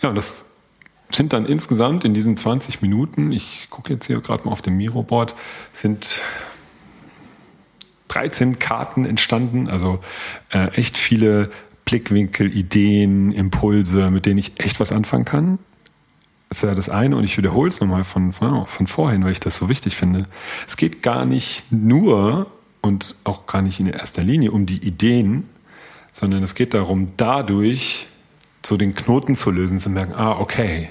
Ja, 0.00 0.10
und 0.10 0.14
das 0.14 0.52
sind 1.10 1.32
dann 1.32 1.44
insgesamt 1.44 2.04
in 2.04 2.14
diesen 2.14 2.36
20 2.36 2.82
Minuten, 2.82 3.32
ich 3.32 3.66
gucke 3.68 3.94
jetzt 3.94 4.06
hier 4.06 4.20
gerade 4.20 4.44
mal 4.44 4.52
auf 4.52 4.62
dem 4.62 4.76
Miro-Board, 4.76 5.34
sind 5.72 6.22
13 8.06 8.60
Karten 8.60 9.06
entstanden, 9.06 9.68
also 9.68 9.98
äh, 10.50 10.68
echt 10.68 10.98
viele 10.98 11.50
Blickwinkel, 11.86 12.54
Ideen, 12.54 13.32
Impulse, 13.32 14.10
mit 14.10 14.26
denen 14.26 14.38
ich 14.38 14.60
echt 14.60 14.78
was 14.80 14.92
anfangen 14.92 15.24
kann. 15.24 15.58
Das 16.48 16.58
ist 16.58 16.68
ja 16.68 16.74
das 16.74 16.88
eine 16.88 17.16
und 17.16 17.24
ich 17.24 17.38
wiederhole 17.38 17.68
es 17.68 17.80
nochmal 17.80 18.04
von, 18.04 18.32
von, 18.32 18.66
von 18.66 18.86
vorhin, 18.86 19.24
weil 19.24 19.32
ich 19.32 19.40
das 19.40 19.56
so 19.56 19.68
wichtig 19.68 19.96
finde. 19.96 20.26
Es 20.66 20.76
geht 20.76 21.02
gar 21.02 21.24
nicht 21.24 21.72
nur 21.72 22.50
und 22.82 23.14
auch 23.24 23.46
gar 23.46 23.62
nicht 23.62 23.80
in 23.80 23.86
erster 23.86 24.22
Linie 24.22 24.52
um 24.52 24.66
die 24.66 24.84
Ideen, 24.86 25.48
sondern 26.12 26.42
es 26.42 26.54
geht 26.54 26.74
darum, 26.74 27.12
dadurch 27.16 28.06
so 28.64 28.76
den 28.76 28.94
Knoten 28.94 29.36
zu 29.36 29.50
lösen, 29.50 29.78
zu 29.78 29.90
merken, 29.90 30.14
ah, 30.14 30.38
okay, 30.38 30.90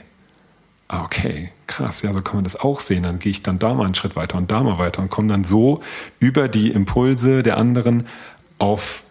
ah, 0.88 1.04
okay, 1.04 1.52
krass, 1.68 2.02
ja, 2.02 2.14
so 2.14 2.22
kann 2.22 2.36
man 2.36 2.44
das 2.44 2.60
auch 2.60 2.82
sehen. 2.82 3.04
Dann 3.04 3.20
gehe 3.20 3.32
ich 3.32 3.42
dann 3.42 3.60
da 3.60 3.74
mal 3.74 3.86
einen 3.86 3.96
Schritt 3.96 4.16
weiter 4.16 4.38
und 4.38 4.52
da 4.52 4.62
mal 4.62 4.78
weiter 4.78 5.02
und 5.02 5.10
komme 5.10 5.30
dann 5.30 5.44
so 5.44 5.82
über 6.20 6.48
die 6.48 6.72
Impulse 6.72 7.44
der 7.44 7.58
anderen 7.58 8.08
auf 8.60 9.04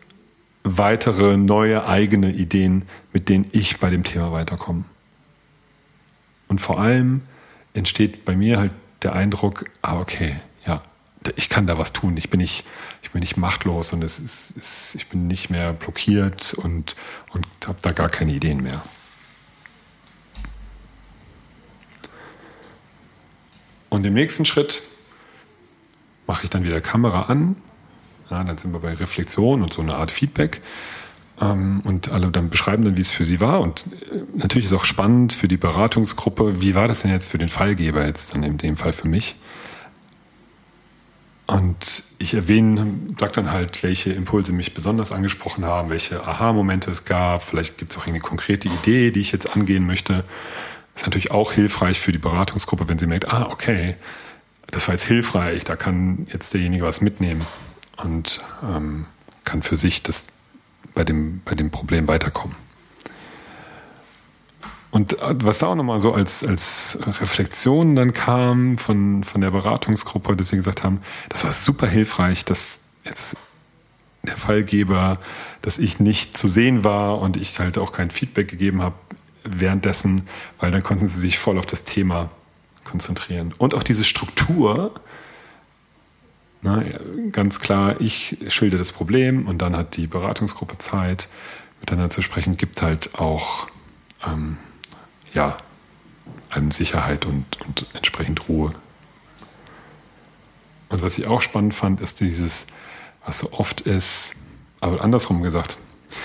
weitere 0.65 1.37
neue 1.37 1.87
eigene 1.87 2.33
Ideen, 2.33 2.87
mit 3.13 3.29
denen 3.29 3.47
ich 3.53 3.79
bei 3.79 3.91
dem 3.91 4.03
Thema 4.03 4.33
weiterkomme. 4.33 4.85
Und 6.49 6.61
vor 6.61 6.81
allem 6.81 7.23
entsteht 7.75 8.25
bei 8.25 8.35
mir 8.35 8.59
halt 8.59 8.73
der 9.03 9.13
Eindruck, 9.13 9.67
ah, 9.83 10.01
okay, 10.01 10.37
ja, 10.67 10.83
ich 11.37 11.49
kann 11.49 11.67
da 11.67 11.79
was 11.79 11.93
tun. 11.93 12.17
Ich 12.17 12.31
bin 12.31 12.41
nicht, 12.41 12.65
ich 13.03 13.11
bin 13.11 13.21
nicht 13.21 13.37
machtlos 13.37 13.93
und 13.93 14.03
es 14.03 14.19
ist, 14.19 14.57
es, 14.57 14.95
ich 14.95 15.09
bin 15.09 15.27
nicht 15.27 15.51
mehr 15.51 15.73
blockiert 15.73 16.55
und, 16.55 16.97
und 17.33 17.47
habe 17.67 17.79
da 17.83 17.93
gar 17.93 18.09
keine 18.09 18.33
Ideen 18.33 18.63
mehr. 18.63 18.83
Und 23.91 24.05
im 24.05 24.15
nächsten 24.15 24.45
Schritt 24.45 24.83
mache 26.27 26.45
ich 26.45 26.51
dann 26.51 26.65
wieder 26.65 26.81
Kamera 26.81 27.23
an. 27.23 27.57
Ja, 28.35 28.43
dann 28.43 28.59
sind 28.59 28.73
wir 28.73 28.81
bei 28.81 28.95
Reflexion 28.95 29.63
und 29.63 29.73
so 29.73 29.81
eine 29.81 29.95
Art 29.95 30.11
Feedback. 30.11 30.61
Ähm, 31.41 31.83
und 31.85 32.11
alle 32.11 32.33
dann 32.33 32.51
beschreiben 32.51 32.85
dann, 32.85 32.97
wie 32.97 33.01
es 33.01 33.13
für 33.13 33.25
sie 33.25 33.41
war. 33.41 33.61
Und 33.61 33.87
äh, 34.11 34.23
natürlich 34.35 34.65
ist 34.65 34.73
auch 34.73 34.85
spannend 34.85 35.33
für 35.33 35.47
die 35.47 35.57
Beratungsgruppe, 35.57 36.61
wie 36.61 36.75
war 36.75 36.89
das 36.89 37.03
denn 37.03 37.13
jetzt 37.13 37.29
für 37.29 37.39
den 37.39 37.49
Fallgeber, 37.49 38.05
jetzt 38.05 38.35
dann 38.35 38.43
in 38.43 38.59
dem 38.59 38.77
Fall 38.77 38.93
für 38.93 39.07
mich. 39.07 39.37
Und 41.47 42.03
ich 42.19 42.35
erwähne, 42.35 42.87
sage 43.21 43.35
dann 43.35 43.53
halt, 43.53 43.85
welche 43.85 44.13
Impulse 44.13 44.53
mich 44.53 44.75
besonders 44.75 45.13
angesprochen 45.13 45.65
haben, 45.65 45.91
welche 45.91 46.27
Aha-Momente 46.27 46.91
es 46.91 47.05
gab. 47.05 47.45
Vielleicht 47.45 47.79
gibt 47.79 47.93
es 47.93 47.99
auch 47.99 48.09
eine 48.09 48.19
konkrete 48.19 48.67
Idee, 48.67 49.13
die 49.13 49.21
ich 49.21 49.31
jetzt 49.31 49.55
angehen 49.55 49.87
möchte. 49.87 50.25
Das 50.95 51.03
ist 51.03 51.07
natürlich 51.07 51.31
auch 51.31 51.53
hilfreich 51.53 52.01
für 52.01 52.11
die 52.11 52.19
Beratungsgruppe, 52.19 52.89
wenn 52.89 52.99
sie 52.99 53.07
merkt, 53.07 53.29
ah, 53.29 53.47
okay, 53.49 53.95
das 54.73 54.89
war 54.89 54.95
jetzt 54.95 55.05
hilfreich, 55.05 55.63
da 55.63 55.77
kann 55.77 56.27
jetzt 56.33 56.53
derjenige 56.53 56.83
was 56.83 57.01
mitnehmen 57.01 57.47
und 57.97 58.41
ähm, 58.63 59.07
kann 59.45 59.63
für 59.63 59.77
sich 59.77 60.03
das 60.03 60.29
bei 60.95 61.05
dem, 61.05 61.43
bei 61.45 61.55
dem 61.55 61.71
Problem 61.71 62.09
weiterkommen. 62.09 62.57
Und 64.91 65.21
äh, 65.21 65.35
was 65.43 65.59
da 65.59 65.67
auch 65.67 65.75
nochmal 65.75 66.01
so 66.01 66.13
als, 66.13 66.47
als 66.47 66.99
Reflexion 67.21 67.97
dann 67.97 68.13
kam 68.13 68.79
von, 68.79 69.25
von 69.25 69.41
der 69.41 69.51
Beratungsgruppe, 69.51 70.37
dass 70.37 70.49
sie 70.49 70.57
gesagt 70.57 70.85
haben, 70.85 71.01
das 71.29 71.45
war 71.45 71.53
super 71.53 71.89
hilfreich, 71.89 72.45
dass 72.45 72.81
jetzt 73.05 73.37
der 74.23 74.37
Fallgeber, 74.37 75.19
dass 75.63 75.79
ich 75.79 76.01
nicht 76.01 76.39
zu 76.39 76.49
sehen 76.49 76.85
war 76.85 77.19
und 77.19 77.37
ich 77.37 77.59
halt 77.59 77.77
auch 77.77 77.93
kein 77.93 78.11
Feedback 78.11 78.49
gegeben 78.49 78.83
habe, 78.83 78.95
währenddessen, 79.45 80.27
weil 80.59 80.71
dann 80.71 80.83
konnten 80.83 81.09
sie 81.09 81.19
sich 81.19 81.39
voll 81.39 81.59
auf 81.59 81.67
das 81.67 81.85
Thema 81.85 82.31
konzentrieren. 82.85 83.53
Und 83.59 83.75
auch 83.75 83.83
diese 83.83 84.05
Struktur, 84.05 84.95
na, 86.65 86.83
ganz 87.31 87.61
klar, 87.61 88.01
ich 88.01 88.39
schilde 88.49 88.79
das 88.79 88.91
Problem 88.91 89.47
und 89.47 89.59
dann 89.59 89.77
hat 89.77 89.97
die 89.97 90.07
Beratungsgruppe 90.07 90.79
Zeit, 90.79 91.29
miteinander 91.81 92.09
zu 92.09 92.23
sprechen, 92.23 92.57
gibt 92.57 92.81
halt 92.81 93.17
auch 93.19 93.69
ähm, 94.27 94.57
ja, 95.35 95.59
einem 96.49 96.71
Sicherheit 96.71 97.27
und, 97.27 97.61
und 97.67 97.87
entsprechend 97.93 98.49
Ruhe. 98.49 98.73
Und 100.89 101.03
was 101.03 101.19
ich 101.19 101.27
auch 101.27 101.43
spannend 101.43 101.75
fand, 101.75 102.01
ist 102.01 102.21
dieses, 102.21 102.69
was 103.27 103.41
so 103.41 103.53
oft 103.53 103.83
ist, 103.83 104.35
aber 104.81 105.03
andersrum 105.03 105.43
gesagt, 105.43 105.77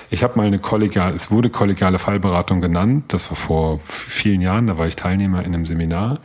ich 0.10 0.24
habe 0.24 0.38
mal 0.38 0.48
eine 0.48 0.60
kollegiale, 0.60 1.16
es 1.18 1.32
wurde 1.32 1.50
kollegiale 1.50 2.00
Fallberatung 2.00 2.62
genannt, 2.62 3.12
das 3.12 3.30
war 3.30 3.36
vor 3.36 3.80
vielen 3.80 4.40
Jahren, 4.40 4.68
da 4.68 4.78
war 4.78 4.88
ich 4.88 4.96
Teilnehmer 4.96 5.44
in 5.44 5.54
einem 5.54 5.66
Seminar. 5.66 6.22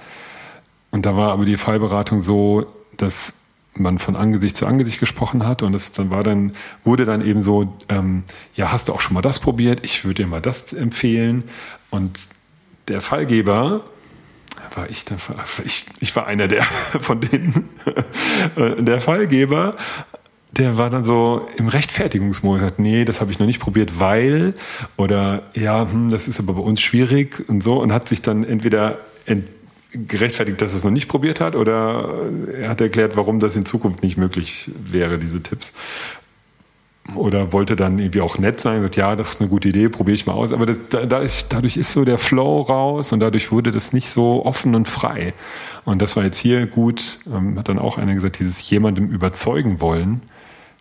Und 0.92 1.04
da 1.04 1.16
war 1.16 1.32
aber 1.32 1.44
die 1.44 1.56
Fallberatung 1.56 2.20
so, 2.20 2.66
dass 2.96 3.43
man 3.78 3.98
von 3.98 4.16
Angesicht 4.16 4.56
zu 4.56 4.66
Angesicht 4.66 5.00
gesprochen 5.00 5.46
hat 5.46 5.62
und 5.62 5.74
es 5.74 5.92
dann 5.92 6.10
war 6.10 6.22
dann, 6.22 6.52
wurde 6.84 7.04
dann 7.04 7.24
eben 7.24 7.40
so, 7.40 7.74
ähm, 7.88 8.24
ja, 8.54 8.70
hast 8.72 8.88
du 8.88 8.92
auch 8.92 9.00
schon 9.00 9.14
mal 9.14 9.22
das 9.22 9.38
probiert? 9.38 9.84
Ich 9.84 10.04
würde 10.04 10.22
dir 10.22 10.28
mal 10.28 10.40
das 10.40 10.72
empfehlen. 10.72 11.44
Und 11.90 12.18
der 12.88 13.00
Fallgeber, 13.00 13.84
war 14.74 14.90
ich, 14.90 15.04
der, 15.04 15.18
ich, 15.64 15.86
ich 16.00 16.14
war 16.16 16.26
einer 16.26 16.48
der 16.48 16.62
von 17.00 17.20
denen, 17.20 17.68
der 18.56 19.00
Fallgeber 19.00 19.76
der 20.56 20.78
war 20.78 20.90
dann 20.90 21.04
so 21.04 21.46
im 21.58 21.68
Rechtfertigungsmodus, 21.68 22.62
hat, 22.62 22.78
nee, 22.78 23.04
das 23.04 23.20
habe 23.20 23.30
ich 23.30 23.38
noch 23.38 23.46
nicht 23.46 23.60
probiert, 23.60 23.98
weil 23.98 24.54
oder 24.96 25.42
ja, 25.56 25.90
hm, 25.90 26.10
das 26.10 26.28
ist 26.28 26.38
aber 26.38 26.54
bei 26.54 26.60
uns 26.60 26.80
schwierig 26.80 27.44
und 27.48 27.62
so 27.62 27.80
und 27.80 27.92
hat 27.92 28.08
sich 28.08 28.22
dann 28.22 28.44
entweder 28.44 28.98
ent 29.26 29.48
gerechtfertigt, 29.94 30.60
dass 30.60 30.72
er 30.72 30.78
es 30.78 30.84
noch 30.84 30.90
nicht 30.90 31.08
probiert 31.08 31.40
hat 31.40 31.54
oder 31.56 32.14
er 32.52 32.68
hat 32.68 32.80
erklärt, 32.80 33.16
warum 33.16 33.40
das 33.40 33.56
in 33.56 33.64
Zukunft 33.64 34.02
nicht 34.02 34.16
möglich 34.16 34.70
wäre, 34.76 35.18
diese 35.18 35.42
Tipps. 35.42 35.72
Oder 37.14 37.52
wollte 37.52 37.76
dann 37.76 37.98
irgendwie 37.98 38.22
auch 38.22 38.38
nett 38.38 38.60
sein, 38.60 38.80
sagt, 38.80 38.96
ja, 38.96 39.14
das 39.14 39.30
ist 39.30 39.40
eine 39.40 39.50
gute 39.50 39.68
Idee, 39.68 39.90
probiere 39.90 40.14
ich 40.14 40.24
mal 40.24 40.32
aus. 40.32 40.52
Aber 40.52 40.64
das, 40.64 40.80
dadurch, 40.88 41.44
dadurch 41.48 41.76
ist 41.76 41.92
so 41.92 42.04
der 42.04 42.16
Flow 42.16 42.62
raus 42.62 43.12
und 43.12 43.20
dadurch 43.20 43.52
wurde 43.52 43.70
das 43.70 43.92
nicht 43.92 44.08
so 44.08 44.44
offen 44.44 44.74
und 44.74 44.88
frei. 44.88 45.34
Und 45.84 46.00
das 46.00 46.16
war 46.16 46.24
jetzt 46.24 46.38
hier 46.38 46.66
gut, 46.66 47.18
ähm, 47.32 47.58
hat 47.58 47.68
dann 47.68 47.78
auch 47.78 47.98
einer 47.98 48.14
gesagt, 48.14 48.38
dieses 48.38 48.68
jemandem 48.70 49.08
überzeugen 49.08 49.82
wollen, 49.82 50.22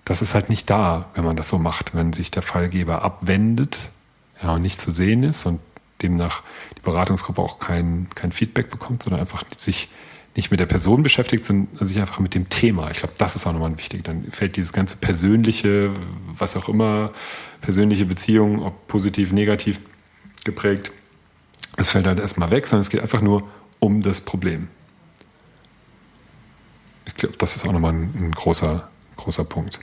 das 0.05 0.21
ist 0.21 0.33
halt 0.33 0.49
nicht 0.49 0.69
da, 0.69 1.09
wenn 1.13 1.25
man 1.25 1.35
das 1.35 1.49
so 1.49 1.57
macht, 1.57 1.93
wenn 1.93 2.13
sich 2.13 2.31
der 2.31 2.41
Fallgeber 2.41 3.01
abwendet 3.03 3.91
ja, 4.41 4.53
und 4.53 4.61
nicht 4.61 4.79
zu 4.79 4.91
sehen 4.91 5.23
ist 5.23 5.45
und 5.45 5.59
demnach 6.03 6.43
die 6.77 6.81
Beratungsgruppe 6.81 7.41
auch 7.41 7.59
kein, 7.59 8.07
kein 8.15 8.31
Feedback 8.31 8.69
bekommt, 8.69 9.03
sondern 9.03 9.21
einfach 9.21 9.43
sich 9.55 9.89
nicht 10.35 10.49
mit 10.51 10.59
der 10.59 10.65
Person 10.65 11.03
beschäftigt, 11.03 11.45
sondern 11.45 11.85
sich 11.85 11.99
einfach 11.99 12.19
mit 12.19 12.33
dem 12.33 12.49
Thema. 12.49 12.89
Ich 12.91 12.97
glaube, 12.97 13.13
das 13.17 13.35
ist 13.35 13.45
auch 13.45 13.53
nochmal 13.53 13.77
wichtig. 13.77 14.03
Dann 14.03 14.31
fällt 14.31 14.57
dieses 14.57 14.73
ganze 14.73 14.97
persönliche, 14.97 15.93
was 16.37 16.55
auch 16.55 16.69
immer, 16.69 17.13
persönliche 17.61 18.05
Beziehungen, 18.05 18.59
ob 18.59 18.87
positiv, 18.87 19.31
negativ 19.31 19.79
geprägt, 20.43 20.91
es 21.77 21.89
fällt 21.89 22.05
halt 22.05 22.19
erstmal 22.19 22.51
weg, 22.51 22.67
sondern 22.67 22.81
es 22.81 22.89
geht 22.89 23.01
einfach 23.01 23.21
nur 23.21 23.43
um 23.79 24.01
das 24.01 24.21
Problem. 24.21 24.67
Ich 27.05 27.15
glaube, 27.15 27.35
das 27.37 27.55
ist 27.55 27.67
auch 27.67 27.71
nochmal 27.71 27.93
ein, 27.93 28.13
ein 28.15 28.31
großer, 28.31 28.89
großer 29.17 29.43
Punkt. 29.43 29.79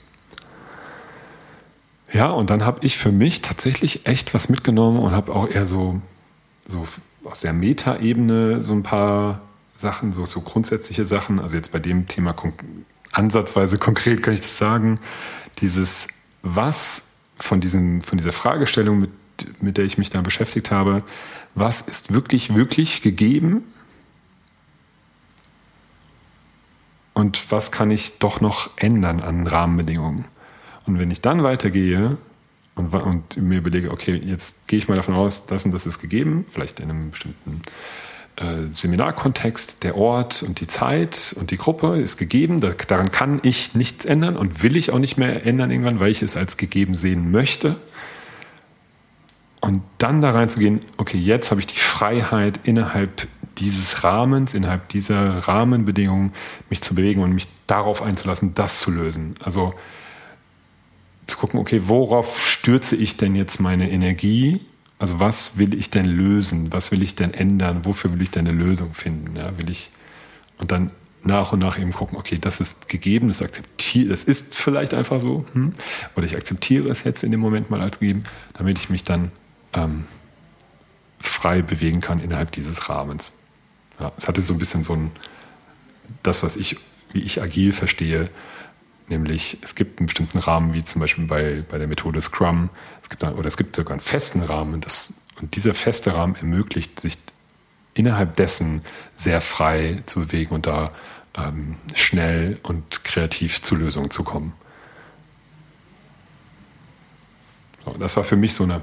Ja, 2.13 2.29
und 2.29 2.49
dann 2.49 2.65
habe 2.65 2.85
ich 2.85 2.97
für 2.97 3.11
mich 3.11 3.41
tatsächlich 3.41 4.05
echt 4.05 4.33
was 4.33 4.49
mitgenommen 4.49 4.99
und 4.99 5.11
habe 5.13 5.33
auch 5.33 5.47
eher 5.47 5.65
so, 5.65 6.01
so 6.67 6.87
aus 7.23 7.39
der 7.39 7.53
Metaebene 7.53 8.59
so 8.61 8.73
ein 8.73 8.83
paar 8.83 9.41
Sachen, 9.75 10.13
so, 10.13 10.25
so 10.25 10.41
grundsätzliche 10.41 11.05
Sachen. 11.05 11.39
Also 11.39 11.55
jetzt 11.55 11.71
bei 11.71 11.79
dem 11.79 12.07
Thema 12.07 12.33
kon 12.33 12.53
ansatzweise 13.11 13.77
konkret 13.77 14.23
kann 14.23 14.33
ich 14.33 14.41
das 14.41 14.57
sagen. 14.57 14.99
Dieses 15.59 16.07
Was 16.43 17.17
von, 17.37 17.59
diesem, 17.59 18.01
von 18.01 18.17
dieser 18.17 18.31
Fragestellung, 18.31 19.01
mit, 19.01 19.11
mit 19.61 19.77
der 19.77 19.85
ich 19.85 19.97
mich 19.97 20.09
da 20.09 20.21
beschäftigt 20.21 20.71
habe, 20.71 21.03
was 21.55 21.81
ist 21.81 22.13
wirklich, 22.13 22.55
wirklich 22.55 23.01
gegeben? 23.01 23.63
Und 27.13 27.51
was 27.51 27.71
kann 27.71 27.91
ich 27.91 28.19
doch 28.19 28.39
noch 28.39 28.69
ändern 28.77 29.19
an 29.19 29.45
Rahmenbedingungen? 29.45 30.25
Und 30.85 30.97
wenn 30.97 31.11
ich 31.11 31.21
dann 31.21 31.43
weitergehe 31.43 32.17
und, 32.89 33.37
und 33.37 33.37
mir 33.37 33.59
überlege, 33.59 33.91
okay, 33.91 34.15
jetzt 34.23 34.67
gehe 34.67 34.79
ich 34.79 34.87
mal 34.87 34.95
davon 34.95 35.15
aus, 35.15 35.45
das 35.47 35.65
und 35.65 35.71
das 35.71 35.85
ist 35.85 35.99
gegeben, 35.99 36.45
vielleicht 36.49 36.79
in 36.79 36.89
einem 36.89 37.11
bestimmten 37.11 37.61
äh, 38.37 38.73
Seminarkontext, 38.73 39.83
der 39.83 39.97
Ort 39.97 40.43
und 40.43 40.59
die 40.59 40.67
Zeit 40.67 41.35
und 41.37 41.51
die 41.51 41.57
Gruppe 41.57 41.99
ist 41.99 42.17
gegeben, 42.17 42.61
da, 42.61 42.69
daran 42.87 43.11
kann 43.11 43.39
ich 43.43 43.75
nichts 43.75 44.05
ändern 44.05 44.37
und 44.37 44.63
will 44.63 44.75
ich 44.75 44.91
auch 44.91 44.99
nicht 44.99 45.17
mehr 45.17 45.45
ändern 45.45 45.71
irgendwann, 45.71 45.99
weil 45.99 46.11
ich 46.11 46.21
es 46.21 46.35
als 46.35 46.57
gegeben 46.57 46.95
sehen 46.95 47.31
möchte. 47.31 47.77
Und 49.59 49.83
dann 49.99 50.21
da 50.21 50.31
reinzugehen, 50.31 50.81
okay, 50.97 51.19
jetzt 51.19 51.51
habe 51.51 51.61
ich 51.61 51.67
die 51.67 51.77
Freiheit 51.77 52.59
innerhalb 52.63 53.27
dieses 53.59 54.03
Rahmens, 54.03 54.55
innerhalb 54.55 54.89
dieser 54.89 55.47
Rahmenbedingungen 55.47 56.33
mich 56.69 56.81
zu 56.81 56.95
bewegen 56.95 57.21
und 57.21 57.33
mich 57.33 57.47
darauf 57.67 58.01
einzulassen, 58.01 58.55
das 58.55 58.79
zu 58.79 58.89
lösen. 58.89 59.35
Also 59.43 59.73
zu 61.27 61.37
gucken, 61.37 61.59
okay, 61.59 61.83
worauf 61.85 62.45
stürze 62.45 62.95
ich 62.95 63.17
denn 63.17 63.35
jetzt 63.35 63.59
meine 63.59 63.89
Energie? 63.89 64.61
Also 64.99 65.19
was 65.19 65.57
will 65.57 65.73
ich 65.73 65.89
denn 65.89 66.05
lösen? 66.05 66.71
Was 66.71 66.91
will 66.91 67.01
ich 67.01 67.15
denn 67.15 67.33
ändern? 67.33 67.85
Wofür 67.85 68.13
will 68.13 68.21
ich 68.21 68.31
denn 68.31 68.47
eine 68.47 68.57
Lösung 68.57 68.93
finden? 68.93 69.35
Ja, 69.35 69.57
will 69.57 69.69
ich 69.69 69.91
und 70.57 70.71
dann 70.71 70.91
nach 71.23 71.51
und 71.51 71.59
nach 71.59 71.77
eben 71.79 71.91
gucken, 71.91 72.17
okay, 72.17 72.37
das 72.39 72.59
ist 72.59 72.87
gegeben, 72.87 73.27
das 73.27 73.41
akzeptiere, 73.41 74.09
das 74.09 74.23
ist 74.23 74.55
vielleicht 74.55 74.93
einfach 74.93 75.19
so, 75.19 75.45
hm? 75.53 75.73
oder 76.15 76.25
ich 76.25 76.35
akzeptiere 76.35 76.89
es 76.89 77.03
jetzt 77.03 77.23
in 77.23 77.31
dem 77.31 77.39
Moment 77.39 77.69
mal 77.69 77.81
als 77.81 77.99
gegeben, 77.99 78.23
damit 78.53 78.77
ich 78.77 78.89
mich 78.89 79.03
dann 79.03 79.31
ähm, 79.73 80.05
frei 81.19 81.61
bewegen 81.61 82.01
kann 82.01 82.19
innerhalb 82.19 82.51
dieses 82.51 82.89
Rahmens. 82.89 83.39
Ja, 83.99 84.11
es 84.17 84.27
hatte 84.27 84.41
so 84.41 84.53
ein 84.53 84.59
bisschen 84.59 84.83
so 84.83 84.93
ein, 84.93 85.11
das, 86.23 86.43
was 86.43 86.57
ich, 86.57 86.77
wie 87.13 87.21
ich 87.21 87.41
agil 87.41 87.71
verstehe, 87.73 88.29
nämlich 89.07 89.57
es 89.61 89.75
gibt 89.75 89.99
einen 89.99 90.07
bestimmten 90.07 90.37
Rahmen, 90.37 90.73
wie 90.73 90.83
zum 90.83 91.01
Beispiel 91.01 91.25
bei, 91.25 91.63
bei 91.69 91.77
der 91.77 91.87
Methode 91.87 92.21
Scrum, 92.21 92.69
es 93.03 93.09
gibt, 93.09 93.23
oder 93.23 93.47
es 93.47 93.57
gibt 93.57 93.75
sogar 93.75 93.93
einen 93.93 94.01
festen 94.01 94.41
Rahmen, 94.41 94.81
das, 94.81 95.21
und 95.39 95.55
dieser 95.55 95.73
feste 95.73 96.13
Rahmen 96.13 96.35
ermöglicht 96.35 96.99
sich 96.99 97.17
innerhalb 97.93 98.35
dessen 98.35 98.83
sehr 99.17 99.41
frei 99.41 100.01
zu 100.05 100.21
bewegen 100.21 100.55
und 100.55 100.65
da 100.65 100.91
ähm, 101.37 101.75
schnell 101.93 102.59
und 102.63 103.03
kreativ 103.03 103.61
zu 103.61 103.75
Lösungen 103.75 104.11
zu 104.11 104.23
kommen. 104.23 104.53
So, 107.85 107.91
das 107.93 108.15
war 108.15 108.23
für 108.23 108.35
mich 108.35 108.53
so 108.53 108.63
eine 108.63 108.81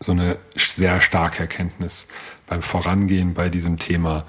so 0.00 0.12
eine 0.12 0.38
sehr 0.56 1.00
starke 1.00 1.40
Erkenntnis 1.40 2.08
beim 2.46 2.62
Vorangehen 2.62 3.34
bei 3.34 3.48
diesem 3.48 3.78
Thema, 3.78 4.24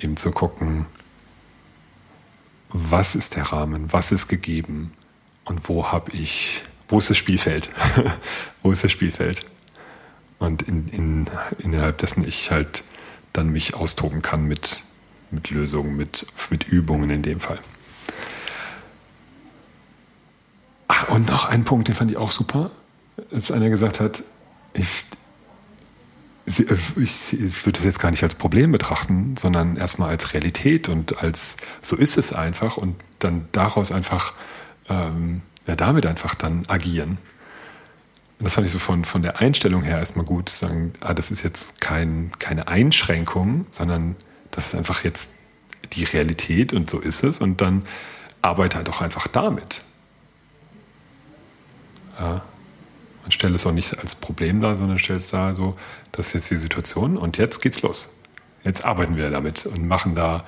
eben 0.00 0.16
zu 0.16 0.30
gucken, 0.30 0.86
was 2.70 3.14
ist 3.14 3.36
der 3.36 3.44
Rahmen, 3.44 3.92
was 3.92 4.12
ist 4.12 4.28
gegeben? 4.28 4.92
Und 5.44 5.68
wo 5.68 5.90
habe 5.90 6.12
ich, 6.12 6.62
wo 6.88 6.98
ist 6.98 7.10
das 7.10 7.16
Spielfeld, 7.16 7.70
wo 8.62 8.70
ist 8.70 8.84
das 8.84 8.92
Spielfeld? 8.92 9.46
Und 10.38 10.62
in, 10.62 10.88
in, 10.88 11.26
innerhalb 11.58 11.98
dessen 11.98 12.26
ich 12.26 12.50
halt 12.50 12.84
dann 13.32 13.48
mich 13.48 13.74
austoben 13.74 14.22
kann 14.22 14.44
mit, 14.44 14.82
mit 15.30 15.50
Lösungen, 15.50 15.96
mit, 15.96 16.26
mit 16.50 16.68
Übungen 16.68 17.10
in 17.10 17.22
dem 17.22 17.40
Fall. 17.40 17.58
Ah, 20.86 21.04
und 21.12 21.28
noch 21.28 21.46
ein 21.46 21.64
Punkt, 21.64 21.88
den 21.88 21.94
fand 21.94 22.10
ich 22.10 22.16
auch 22.16 22.30
super, 22.30 22.70
als 23.32 23.50
einer 23.50 23.68
gesagt 23.68 24.00
hat, 24.00 24.22
ich, 24.74 25.06
ich, 26.48 27.32
ich 27.32 27.66
würde 27.66 27.78
das 27.78 27.84
jetzt 27.84 27.98
gar 27.98 28.10
nicht 28.10 28.22
als 28.22 28.34
Problem 28.34 28.72
betrachten, 28.72 29.36
sondern 29.36 29.76
erstmal 29.76 30.10
als 30.10 30.32
Realität 30.34 30.88
und 30.88 31.22
als 31.22 31.56
so 31.82 31.96
ist 31.96 32.16
es 32.16 32.32
einfach 32.32 32.76
und 32.76 32.96
dann 33.18 33.48
daraus 33.52 33.92
einfach, 33.92 34.34
ähm, 34.88 35.42
ja, 35.66 35.76
damit 35.76 36.06
einfach 36.06 36.34
dann 36.34 36.64
agieren. 36.68 37.18
Und 38.38 38.44
das 38.44 38.54
fand 38.54 38.66
ich 38.66 38.72
so 38.72 38.78
von, 38.78 39.04
von 39.04 39.22
der 39.22 39.40
Einstellung 39.40 39.82
her 39.82 39.98
erstmal 39.98 40.24
gut, 40.24 40.48
sagen, 40.48 40.92
ah, 41.00 41.12
das 41.12 41.30
ist 41.30 41.42
jetzt 41.42 41.80
kein, 41.80 42.30
keine 42.38 42.68
Einschränkung, 42.68 43.66
sondern 43.70 44.16
das 44.50 44.68
ist 44.68 44.74
einfach 44.74 45.04
jetzt 45.04 45.32
die 45.92 46.04
Realität 46.04 46.72
und 46.72 46.88
so 46.88 47.00
ist 47.00 47.24
es 47.24 47.40
und 47.40 47.60
dann 47.60 47.82
arbeite 48.42 48.76
halt 48.76 48.88
auch 48.88 49.00
einfach 49.00 49.26
damit. 49.26 49.82
Ja 52.18 52.42
stelle 53.34 53.54
es 53.54 53.66
auch 53.66 53.72
nicht 53.72 53.98
als 53.98 54.14
Problem 54.14 54.60
dar, 54.60 54.76
sondern 54.76 54.98
stelle 54.98 55.18
es 55.18 55.28
da 55.28 55.54
so, 55.54 55.76
das 56.12 56.28
ist 56.28 56.34
jetzt 56.34 56.50
die 56.50 56.56
Situation 56.56 57.16
und 57.16 57.38
jetzt 57.38 57.60
geht's 57.60 57.82
los. 57.82 58.08
Jetzt 58.64 58.84
arbeiten 58.84 59.16
wir 59.16 59.30
damit 59.30 59.66
und 59.66 59.86
machen 59.86 60.14
da, 60.14 60.44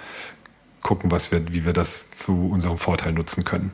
gucken, 0.83 1.11
was 1.11 1.33
wir, 1.33 1.53
wie 1.53 1.65
wir 1.65 1.73
das 1.73 2.11
zu 2.11 2.49
unserem 2.49 2.79
Vorteil 2.79 3.13
nutzen 3.13 3.45
können. 3.45 3.71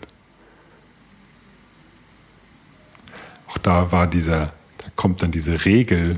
Auch 3.48 3.58
da 3.58 3.92
war 3.92 4.06
dieser, 4.06 4.52
da 4.78 4.88
kommt 4.96 5.22
dann 5.22 5.30
diese 5.30 5.64
Regel, 5.64 6.16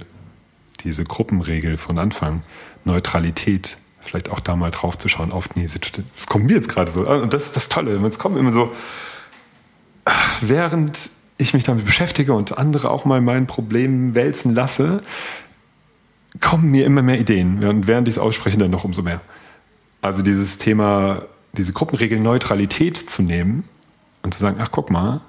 diese 0.85 1.05
Gruppenregel 1.05 1.77
von 1.77 1.99
Anfang, 1.99 2.43
Neutralität, 2.85 3.77
vielleicht 4.01 4.31
auch 4.31 4.41
da 4.41 4.57
mal 4.57 4.71
drauf 4.71 4.97
zu 4.97 5.09
schauen, 5.09 5.33
auf 5.33 5.49
die 5.49 5.67
Situation. 5.67 6.07
Kommt 6.27 6.47
mir 6.47 6.55
jetzt 6.55 6.69
gerade 6.69 6.91
so. 6.91 7.07
Und 7.09 7.33
das 7.33 7.45
ist 7.45 7.57
das 7.57 7.69
Tolle. 7.69 7.95
Es 8.07 8.19
kommt 8.19 8.39
immer 8.39 8.53
so, 8.53 8.73
während 10.41 11.11
ich 11.39 11.55
mich 11.55 11.65
damit 11.65 11.85
beschäftige 11.85 12.35
und 12.35 12.59
andere 12.59 12.91
auch 12.91 13.05
mal 13.05 13.21
meinen 13.21 13.47
Problemen 13.47 14.15
wälzen 14.15 14.55
lasse, 14.55 15.03
kommen 16.41 16.71
mir 16.71 16.85
immer 16.85 17.03
mehr 17.03 17.19
Ideen. 17.19 17.65
Und 17.65 17.87
während 17.87 18.09
ich 18.09 18.17
es 18.17 18.19
ausspreche, 18.19 18.59
dann 18.59 18.71
noch 18.71 18.85
umso 18.85 19.03
mehr. 19.03 19.21
Also 20.03 20.23
dieses 20.23 20.59
Thema, 20.59 21.25
diese 21.53 21.73
Gruppenregel 21.73 22.21
Neutralität 22.21 22.97
zu 22.97 23.23
nehmen 23.23 23.65
und 24.23 24.35
zu 24.35 24.41
sagen, 24.41 24.59
ach 24.61 24.71
guck 24.71 24.91
mal, 24.91 25.21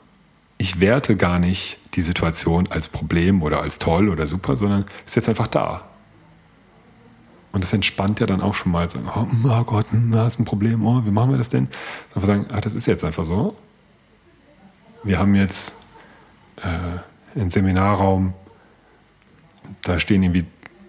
ich 0.58 0.80
werte 0.80 1.16
gar 1.16 1.40
nicht 1.40 1.80
die 1.94 2.02
Situation 2.02 2.68
als 2.70 2.88
Problem 2.88 3.42
oder 3.42 3.62
als 3.62 3.80
toll 3.80 4.10
oder 4.10 4.28
super, 4.28 4.58
sondern 4.58 4.86
ist 5.06 5.16
jetzt 5.16 5.30
einfach 5.30 5.48
da. 5.48 5.86
Und 7.52 7.64
das 7.64 7.74
entspannt 7.74 8.20
ja 8.20 8.28
dann 8.28 8.42
auch 8.42 8.54
schon 8.54 8.72
mal, 8.72 8.90
sagen, 8.90 9.08
oh, 9.16 9.26
oh 9.48 9.64
Gott, 9.64 9.88
hm, 9.92 10.12
da 10.12 10.28
ist 10.28 10.40
ein 10.40 10.46
Problem, 10.46 10.86
oh, 10.86 11.02
wie 11.06 11.12
machen 11.12 11.32
wir 11.32 11.38
das 11.38 11.50
denn? 11.50 11.68
Einfach 12.14 12.28
sagen, 12.28 12.46
ach, 12.54 12.60
das 12.60 12.76
ist 12.76 12.86
jetzt 12.86 13.04
einfach 13.04 13.26
so. 13.26 13.58
Wir 15.04 15.18
haben 15.18 15.34
jetzt 15.34 15.79
äh, 16.64 17.40
einen 17.40 17.52
Seminarraum, 17.52 18.34
da 19.84 20.00
stehen 20.00 20.24
irgendwie 20.24 20.46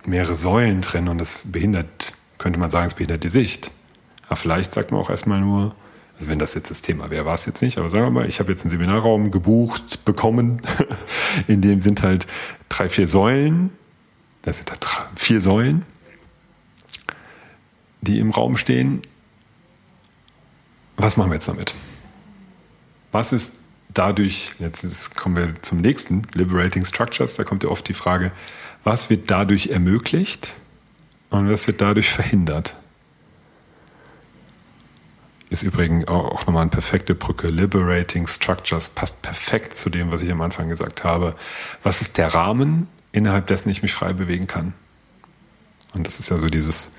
mehrere 0.06 0.34
Säulen 0.34 0.80
drin 0.80 1.08
und 1.08 1.18
das 1.18 1.42
behindert, 1.44 2.14
könnte 2.38 2.58
man 2.58 2.70
sagen, 2.70 2.86
es 2.86 2.94
behindert 2.94 3.24
die 3.24 3.28
Sicht. 3.28 3.70
Aber 4.26 4.36
vielleicht 4.36 4.74
sagt 4.74 4.90
man 4.90 5.00
auch 5.00 5.10
erstmal 5.10 5.40
nur, 5.40 5.74
also 6.16 6.28
wenn 6.28 6.38
das 6.38 6.54
jetzt 6.54 6.70
das 6.70 6.82
Thema 6.82 7.10
wäre, 7.10 7.24
war 7.24 7.34
es 7.34 7.46
jetzt 7.46 7.62
nicht, 7.62 7.78
aber 7.78 7.90
sagen 7.90 8.04
wir 8.04 8.10
mal, 8.10 8.28
ich 8.28 8.40
habe 8.40 8.50
jetzt 8.50 8.62
einen 8.62 8.70
Seminarraum 8.70 9.30
gebucht, 9.30 10.04
bekommen, 10.04 10.62
in 11.46 11.62
dem 11.62 11.80
sind 11.80 12.02
halt 12.02 12.26
drei, 12.68 12.88
vier 12.88 13.06
Säulen, 13.06 13.72
das 14.42 14.58
sind 14.58 14.70
halt 14.70 14.86
vier 15.14 15.40
Säulen, 15.40 15.84
die 18.02 18.18
im 18.18 18.30
Raum 18.30 18.56
stehen. 18.56 19.02
Was 20.96 21.16
machen 21.16 21.30
wir 21.30 21.36
jetzt 21.36 21.48
damit? 21.48 21.74
Was 23.12 23.32
ist 23.32 23.54
dadurch, 23.94 24.52
jetzt 24.58 25.16
kommen 25.16 25.36
wir 25.36 25.62
zum 25.62 25.80
nächsten, 25.80 26.26
Liberating 26.34 26.84
Structures, 26.84 27.34
da 27.34 27.44
kommt 27.44 27.64
ja 27.64 27.70
oft 27.70 27.86
die 27.88 27.94
Frage, 27.94 28.32
was 28.84 29.10
wird 29.10 29.30
dadurch 29.30 29.68
ermöglicht 29.68 30.54
und 31.30 31.50
was 31.50 31.66
wird 31.66 31.80
dadurch 31.80 32.10
verhindert? 32.10 32.76
Ist 35.50 35.62
übrigens 35.62 36.06
auch 36.06 36.46
nochmal 36.46 36.62
eine 36.62 36.70
perfekte 36.70 37.14
Brücke. 37.14 37.48
Liberating 37.48 38.28
Structures 38.28 38.88
passt 38.88 39.20
perfekt 39.20 39.74
zu 39.74 39.90
dem, 39.90 40.12
was 40.12 40.22
ich 40.22 40.30
am 40.30 40.40
Anfang 40.40 40.68
gesagt 40.68 41.02
habe. 41.02 41.34
Was 41.82 42.00
ist 42.02 42.18
der 42.18 42.32
Rahmen, 42.32 42.86
innerhalb 43.10 43.48
dessen 43.48 43.68
ich 43.68 43.82
mich 43.82 43.92
frei 43.92 44.12
bewegen 44.12 44.46
kann? 44.46 44.74
Und 45.92 46.06
das 46.06 46.20
ist 46.20 46.30
ja 46.30 46.38
so 46.38 46.48
dieses 46.48 46.94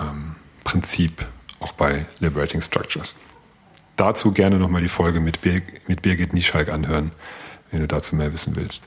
ähm, 0.00 0.36
Prinzip 0.62 1.26
auch 1.58 1.72
bei 1.72 2.06
Liberating 2.20 2.60
Structures 2.60 3.16
dazu 3.96 4.32
gerne 4.32 4.58
nochmal 4.58 4.82
die 4.82 4.88
Folge 4.88 5.20
mit, 5.20 5.40
Bir 5.40 5.62
mit 5.86 6.02
Birgit 6.02 6.32
Nieschalk 6.32 6.68
anhören, 6.68 7.12
wenn 7.70 7.80
du 7.80 7.86
dazu 7.86 8.16
mehr 8.16 8.32
wissen 8.32 8.56
willst. 8.56 8.86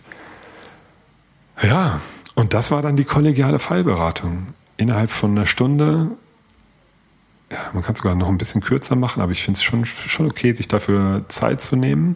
Ja, 1.61 2.01
und 2.35 2.53
das 2.53 2.71
war 2.71 2.81
dann 2.81 2.95
die 2.95 3.03
kollegiale 3.03 3.59
Fallberatung. 3.59 4.47
Innerhalb 4.77 5.09
von 5.09 5.31
einer 5.31 5.45
Stunde, 5.45 6.11
ja, 7.51 7.57
man 7.73 7.81
kann 7.81 7.93
es 7.93 7.99
sogar 7.99 8.15
noch 8.15 8.27
ein 8.27 8.37
bisschen 8.37 8.61
kürzer 8.61 8.95
machen, 8.95 9.21
aber 9.21 9.31
ich 9.31 9.43
finde 9.43 9.57
es 9.57 9.63
schon, 9.63 9.85
schon 9.85 10.27
okay, 10.27 10.53
sich 10.53 10.67
dafür 10.67 11.25
Zeit 11.29 11.61
zu 11.61 11.75
nehmen. 11.75 12.15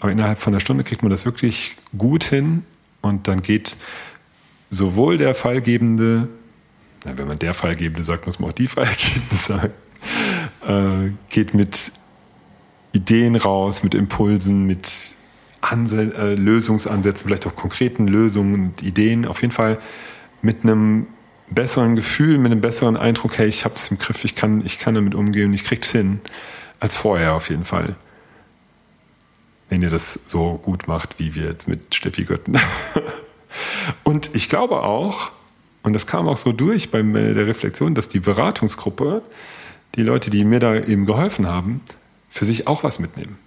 Aber 0.00 0.10
innerhalb 0.10 0.40
von 0.40 0.52
einer 0.52 0.60
Stunde 0.60 0.84
kriegt 0.84 1.02
man 1.02 1.10
das 1.10 1.24
wirklich 1.24 1.76
gut 1.96 2.24
hin 2.24 2.64
und 3.00 3.28
dann 3.28 3.42
geht 3.42 3.76
sowohl 4.70 5.18
der 5.18 5.34
Fallgebende, 5.34 6.28
na, 7.04 7.16
wenn 7.16 7.28
man 7.28 7.38
der 7.38 7.54
Fallgebende 7.54 8.02
sagt, 8.02 8.26
muss 8.26 8.38
man 8.38 8.50
auch 8.50 8.54
die 8.54 8.66
Fallgebende 8.66 9.36
sagen, 9.36 9.72
äh, 10.66 11.10
geht 11.28 11.54
mit 11.54 11.92
Ideen 12.92 13.36
raus, 13.36 13.82
mit 13.82 13.94
Impulsen, 13.94 14.64
mit 14.64 15.16
Anse 15.60 16.14
äh, 16.16 16.34
Lösungsansätzen, 16.34 17.26
vielleicht 17.26 17.46
auch 17.46 17.56
konkreten 17.56 18.06
Lösungen 18.06 18.54
und 18.54 18.82
Ideen. 18.82 19.26
Auf 19.26 19.42
jeden 19.42 19.52
Fall 19.52 19.78
mit 20.42 20.62
einem 20.62 21.06
besseren 21.50 21.96
Gefühl, 21.96 22.38
mit 22.38 22.52
einem 22.52 22.60
besseren 22.60 22.96
Eindruck, 22.96 23.38
hey, 23.38 23.48
ich 23.48 23.64
habe 23.64 23.74
es 23.74 23.90
im 23.90 23.98
Griff, 23.98 24.24
ich 24.24 24.34
kann, 24.34 24.64
ich 24.64 24.78
kann 24.78 24.94
damit 24.94 25.14
umgehen, 25.14 25.52
ich 25.54 25.64
krieg's 25.64 25.90
hin, 25.90 26.20
als 26.80 26.96
vorher 26.96 27.34
auf 27.34 27.50
jeden 27.50 27.64
Fall. 27.64 27.96
Wenn 29.68 29.82
ihr 29.82 29.90
das 29.90 30.20
so 30.26 30.58
gut 30.62 30.88
macht, 30.88 31.18
wie 31.18 31.34
wir 31.34 31.44
jetzt 31.44 31.68
mit 31.68 31.94
Steffi 31.94 32.24
Götten. 32.24 32.58
Und 34.04 34.30
ich 34.34 34.48
glaube 34.48 34.82
auch, 34.82 35.32
und 35.82 35.94
das 35.94 36.06
kam 36.06 36.28
auch 36.28 36.36
so 36.36 36.52
durch 36.52 36.90
bei 36.90 37.02
der 37.02 37.46
Reflexion, 37.46 37.94
dass 37.94 38.08
die 38.08 38.20
Beratungsgruppe, 38.20 39.22
die 39.94 40.02
Leute, 40.02 40.30
die 40.30 40.44
mir 40.44 40.60
da 40.60 40.74
eben 40.74 41.06
geholfen 41.06 41.46
haben, 41.46 41.80
für 42.28 42.44
sich 42.44 42.66
auch 42.66 42.84
was 42.84 42.98
mitnehmen. 42.98 43.38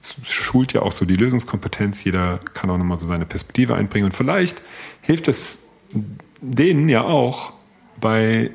Es 0.00 0.16
schult 0.22 0.72
ja 0.72 0.82
auch 0.82 0.92
so 0.92 1.04
die 1.04 1.16
Lösungskompetenz, 1.16 2.04
jeder 2.04 2.38
kann 2.38 2.70
auch 2.70 2.78
nochmal 2.78 2.96
so 2.96 3.06
seine 3.06 3.26
Perspektive 3.26 3.74
einbringen 3.74 4.06
und 4.06 4.16
vielleicht 4.16 4.62
hilft 5.02 5.28
es 5.28 5.70
denen 6.40 6.88
ja 6.88 7.04
auch 7.04 7.52
bei 8.00 8.50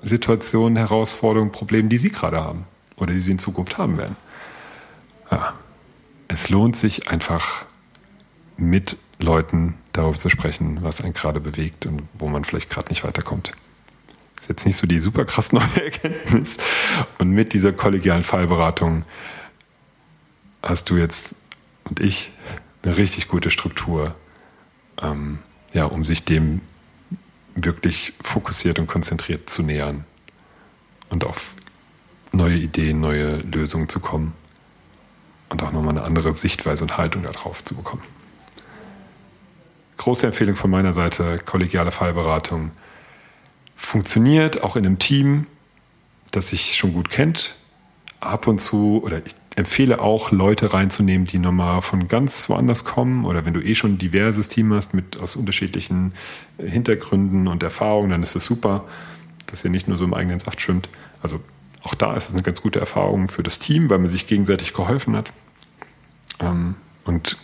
Situationen, 0.00 0.76
Herausforderungen, 0.76 1.52
Problemen, 1.52 1.88
die 1.88 1.98
sie 1.98 2.10
gerade 2.10 2.42
haben 2.42 2.64
oder 2.96 3.12
die 3.12 3.20
sie 3.20 3.32
in 3.32 3.38
Zukunft 3.38 3.78
haben 3.78 3.98
werden. 3.98 4.16
Ja. 5.30 5.54
Es 6.28 6.48
lohnt 6.48 6.76
sich 6.76 7.08
einfach 7.08 7.64
mit 8.56 8.96
Leuten 9.18 9.74
darüber 9.92 10.16
zu 10.16 10.28
sprechen, 10.28 10.78
was 10.82 11.00
einen 11.00 11.12
gerade 11.12 11.40
bewegt 11.40 11.86
und 11.86 12.02
wo 12.14 12.28
man 12.28 12.44
vielleicht 12.44 12.70
gerade 12.70 12.88
nicht 12.88 13.02
weiterkommt. 13.02 13.52
Ist 14.40 14.48
jetzt 14.48 14.64
nicht 14.64 14.76
so 14.76 14.86
die 14.86 15.00
super 15.00 15.26
krass 15.26 15.52
neue 15.52 15.68
Erkenntnis. 15.84 16.56
Und 17.18 17.30
mit 17.30 17.52
dieser 17.52 17.72
kollegialen 17.72 18.24
Fallberatung 18.24 19.04
hast 20.62 20.88
du 20.88 20.96
jetzt 20.96 21.36
und 21.84 22.00
ich 22.00 22.30
eine 22.82 22.96
richtig 22.96 23.28
gute 23.28 23.50
Struktur, 23.50 24.14
ähm, 25.02 25.40
ja, 25.74 25.84
um 25.84 26.06
sich 26.06 26.24
dem 26.24 26.62
wirklich 27.54 28.14
fokussiert 28.22 28.78
und 28.78 28.86
konzentriert 28.86 29.50
zu 29.50 29.62
nähern 29.62 30.04
und 31.10 31.24
auf 31.24 31.54
neue 32.32 32.56
Ideen, 32.56 32.98
neue 32.98 33.38
Lösungen 33.38 33.90
zu 33.90 34.00
kommen 34.00 34.32
und 35.50 35.62
auch 35.62 35.72
nochmal 35.72 35.98
eine 35.98 36.04
andere 36.04 36.34
Sichtweise 36.34 36.84
und 36.84 36.96
Haltung 36.96 37.24
darauf 37.24 37.62
zu 37.62 37.74
bekommen. 37.74 38.02
Große 39.98 40.26
Empfehlung 40.26 40.56
von 40.56 40.70
meiner 40.70 40.94
Seite, 40.94 41.40
kollegiale 41.44 41.90
Fallberatung. 41.90 42.70
Funktioniert 43.80 44.62
auch 44.62 44.76
in 44.76 44.86
einem 44.86 44.98
Team, 44.98 45.46
das 46.30 46.48
sich 46.48 46.76
schon 46.76 46.92
gut 46.92 47.10
kennt. 47.10 47.56
Ab 48.20 48.46
und 48.46 48.60
zu, 48.60 49.00
oder 49.02 49.22
ich 49.24 49.34
empfehle 49.56 50.00
auch, 50.00 50.30
Leute 50.30 50.74
reinzunehmen, 50.74 51.26
die 51.26 51.38
nochmal 51.38 51.82
von 51.82 52.06
ganz 52.06 52.48
woanders 52.48 52.84
kommen. 52.84 53.24
Oder 53.24 53.46
wenn 53.46 53.54
du 53.54 53.60
eh 53.60 53.74
schon 53.74 53.94
ein 53.94 53.98
diverses 53.98 54.48
Team 54.48 54.72
hast 54.74 54.94
mit 54.94 55.18
aus 55.18 55.34
unterschiedlichen 55.34 56.12
Hintergründen 56.58 57.48
und 57.48 57.62
Erfahrungen, 57.62 58.10
dann 58.10 58.22
ist 58.22 58.36
es 58.36 58.44
super, 58.44 58.84
dass 59.46 59.64
ihr 59.64 59.70
nicht 59.70 59.88
nur 59.88 59.98
so 59.98 60.04
im 60.04 60.14
eigenen 60.14 60.38
Saft 60.38 60.60
schwimmt. 60.60 60.88
Also 61.22 61.40
auch 61.82 61.94
da 61.94 62.14
ist 62.14 62.28
es 62.28 62.34
eine 62.34 62.42
ganz 62.42 62.60
gute 62.60 62.78
Erfahrung 62.78 63.28
für 63.28 63.42
das 63.42 63.58
Team, 63.58 63.90
weil 63.90 63.98
man 63.98 64.10
sich 64.10 64.26
gegenseitig 64.26 64.72
geholfen 64.72 65.16
hat. 65.16 65.32
Ähm, 66.38 66.76
und 67.06 67.38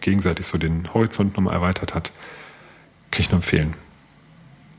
gegenseitig 0.00 0.46
so 0.46 0.58
den 0.58 0.92
Horizont 0.92 1.36
nochmal 1.36 1.54
erweitert 1.54 1.94
hat, 1.94 2.12
kann 3.10 3.20
ich 3.20 3.28
nur 3.30 3.36
empfehlen. 3.36 3.74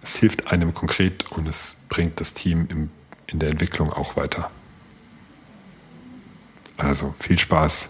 Es 0.04 0.18
hilft 0.18 0.52
einem 0.52 0.74
konkret 0.74 1.32
und 1.32 1.48
es 1.48 1.86
bringt 1.89 2.20
das 2.20 2.34
Team 2.34 2.68
im, 2.70 2.92
in 3.28 3.39
der 3.39 3.50
Entwicklung 3.50 3.92
auch 3.92 4.16
weiter. 4.16 4.52
Also 6.78 7.16
viel 7.20 7.39
Spaß 7.39 7.89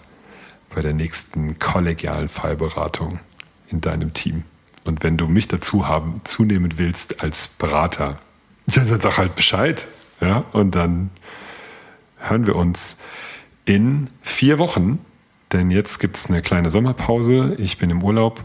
bei 0.73 0.82
der 0.82 0.93
nächsten 0.93 1.60
kollegialen 1.60 2.30
Fallberatung 2.30 3.19
in 3.67 3.82
deinem 3.82 4.13
Team. 4.13 4.43
Und 4.86 5.04
wenn 5.04 5.17
du 5.17 5.28
mich 5.28 5.47
dazu 5.47 5.88
haben, 5.88 6.21
zunehmen 6.23 6.78
willst 6.78 7.21
als 7.21 7.47
Berater, 7.47 8.19
dann 8.67 9.02
sag 9.02 9.17
halt 9.17 9.36
Bescheid. 9.36 9.88
Ja, 10.21 10.45
und 10.54 10.76
dann 10.76 11.10
hören 12.17 12.47
wir 12.47 12.56
uns 12.56 12.97
in 13.65 14.10
vier 14.21 14.60
Wochen 14.60 14.99
denn 15.54 15.69
jetzt 15.69 15.99
gibt 15.99 16.17
es 16.17 16.30
eine 16.30 16.41
kleine 16.41 16.71
Sommerpause. 16.71 17.56
Ich 17.60 17.78
bin 17.78 17.91
im 17.91 18.04
Urlaub 18.04 18.43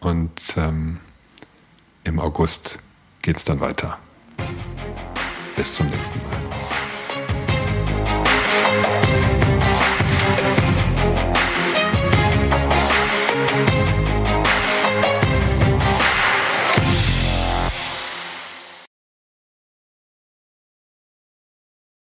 und 0.00 0.54
ähm, 0.58 1.00
im 2.04 2.20
August 2.20 2.80
geht 3.24 3.38
es 3.38 3.44
dann 3.44 3.58
weiter. 3.58 3.98
Bis 5.56 5.76
zum 5.76 5.86
nächsten 5.86 6.18
Mal. 6.18 6.73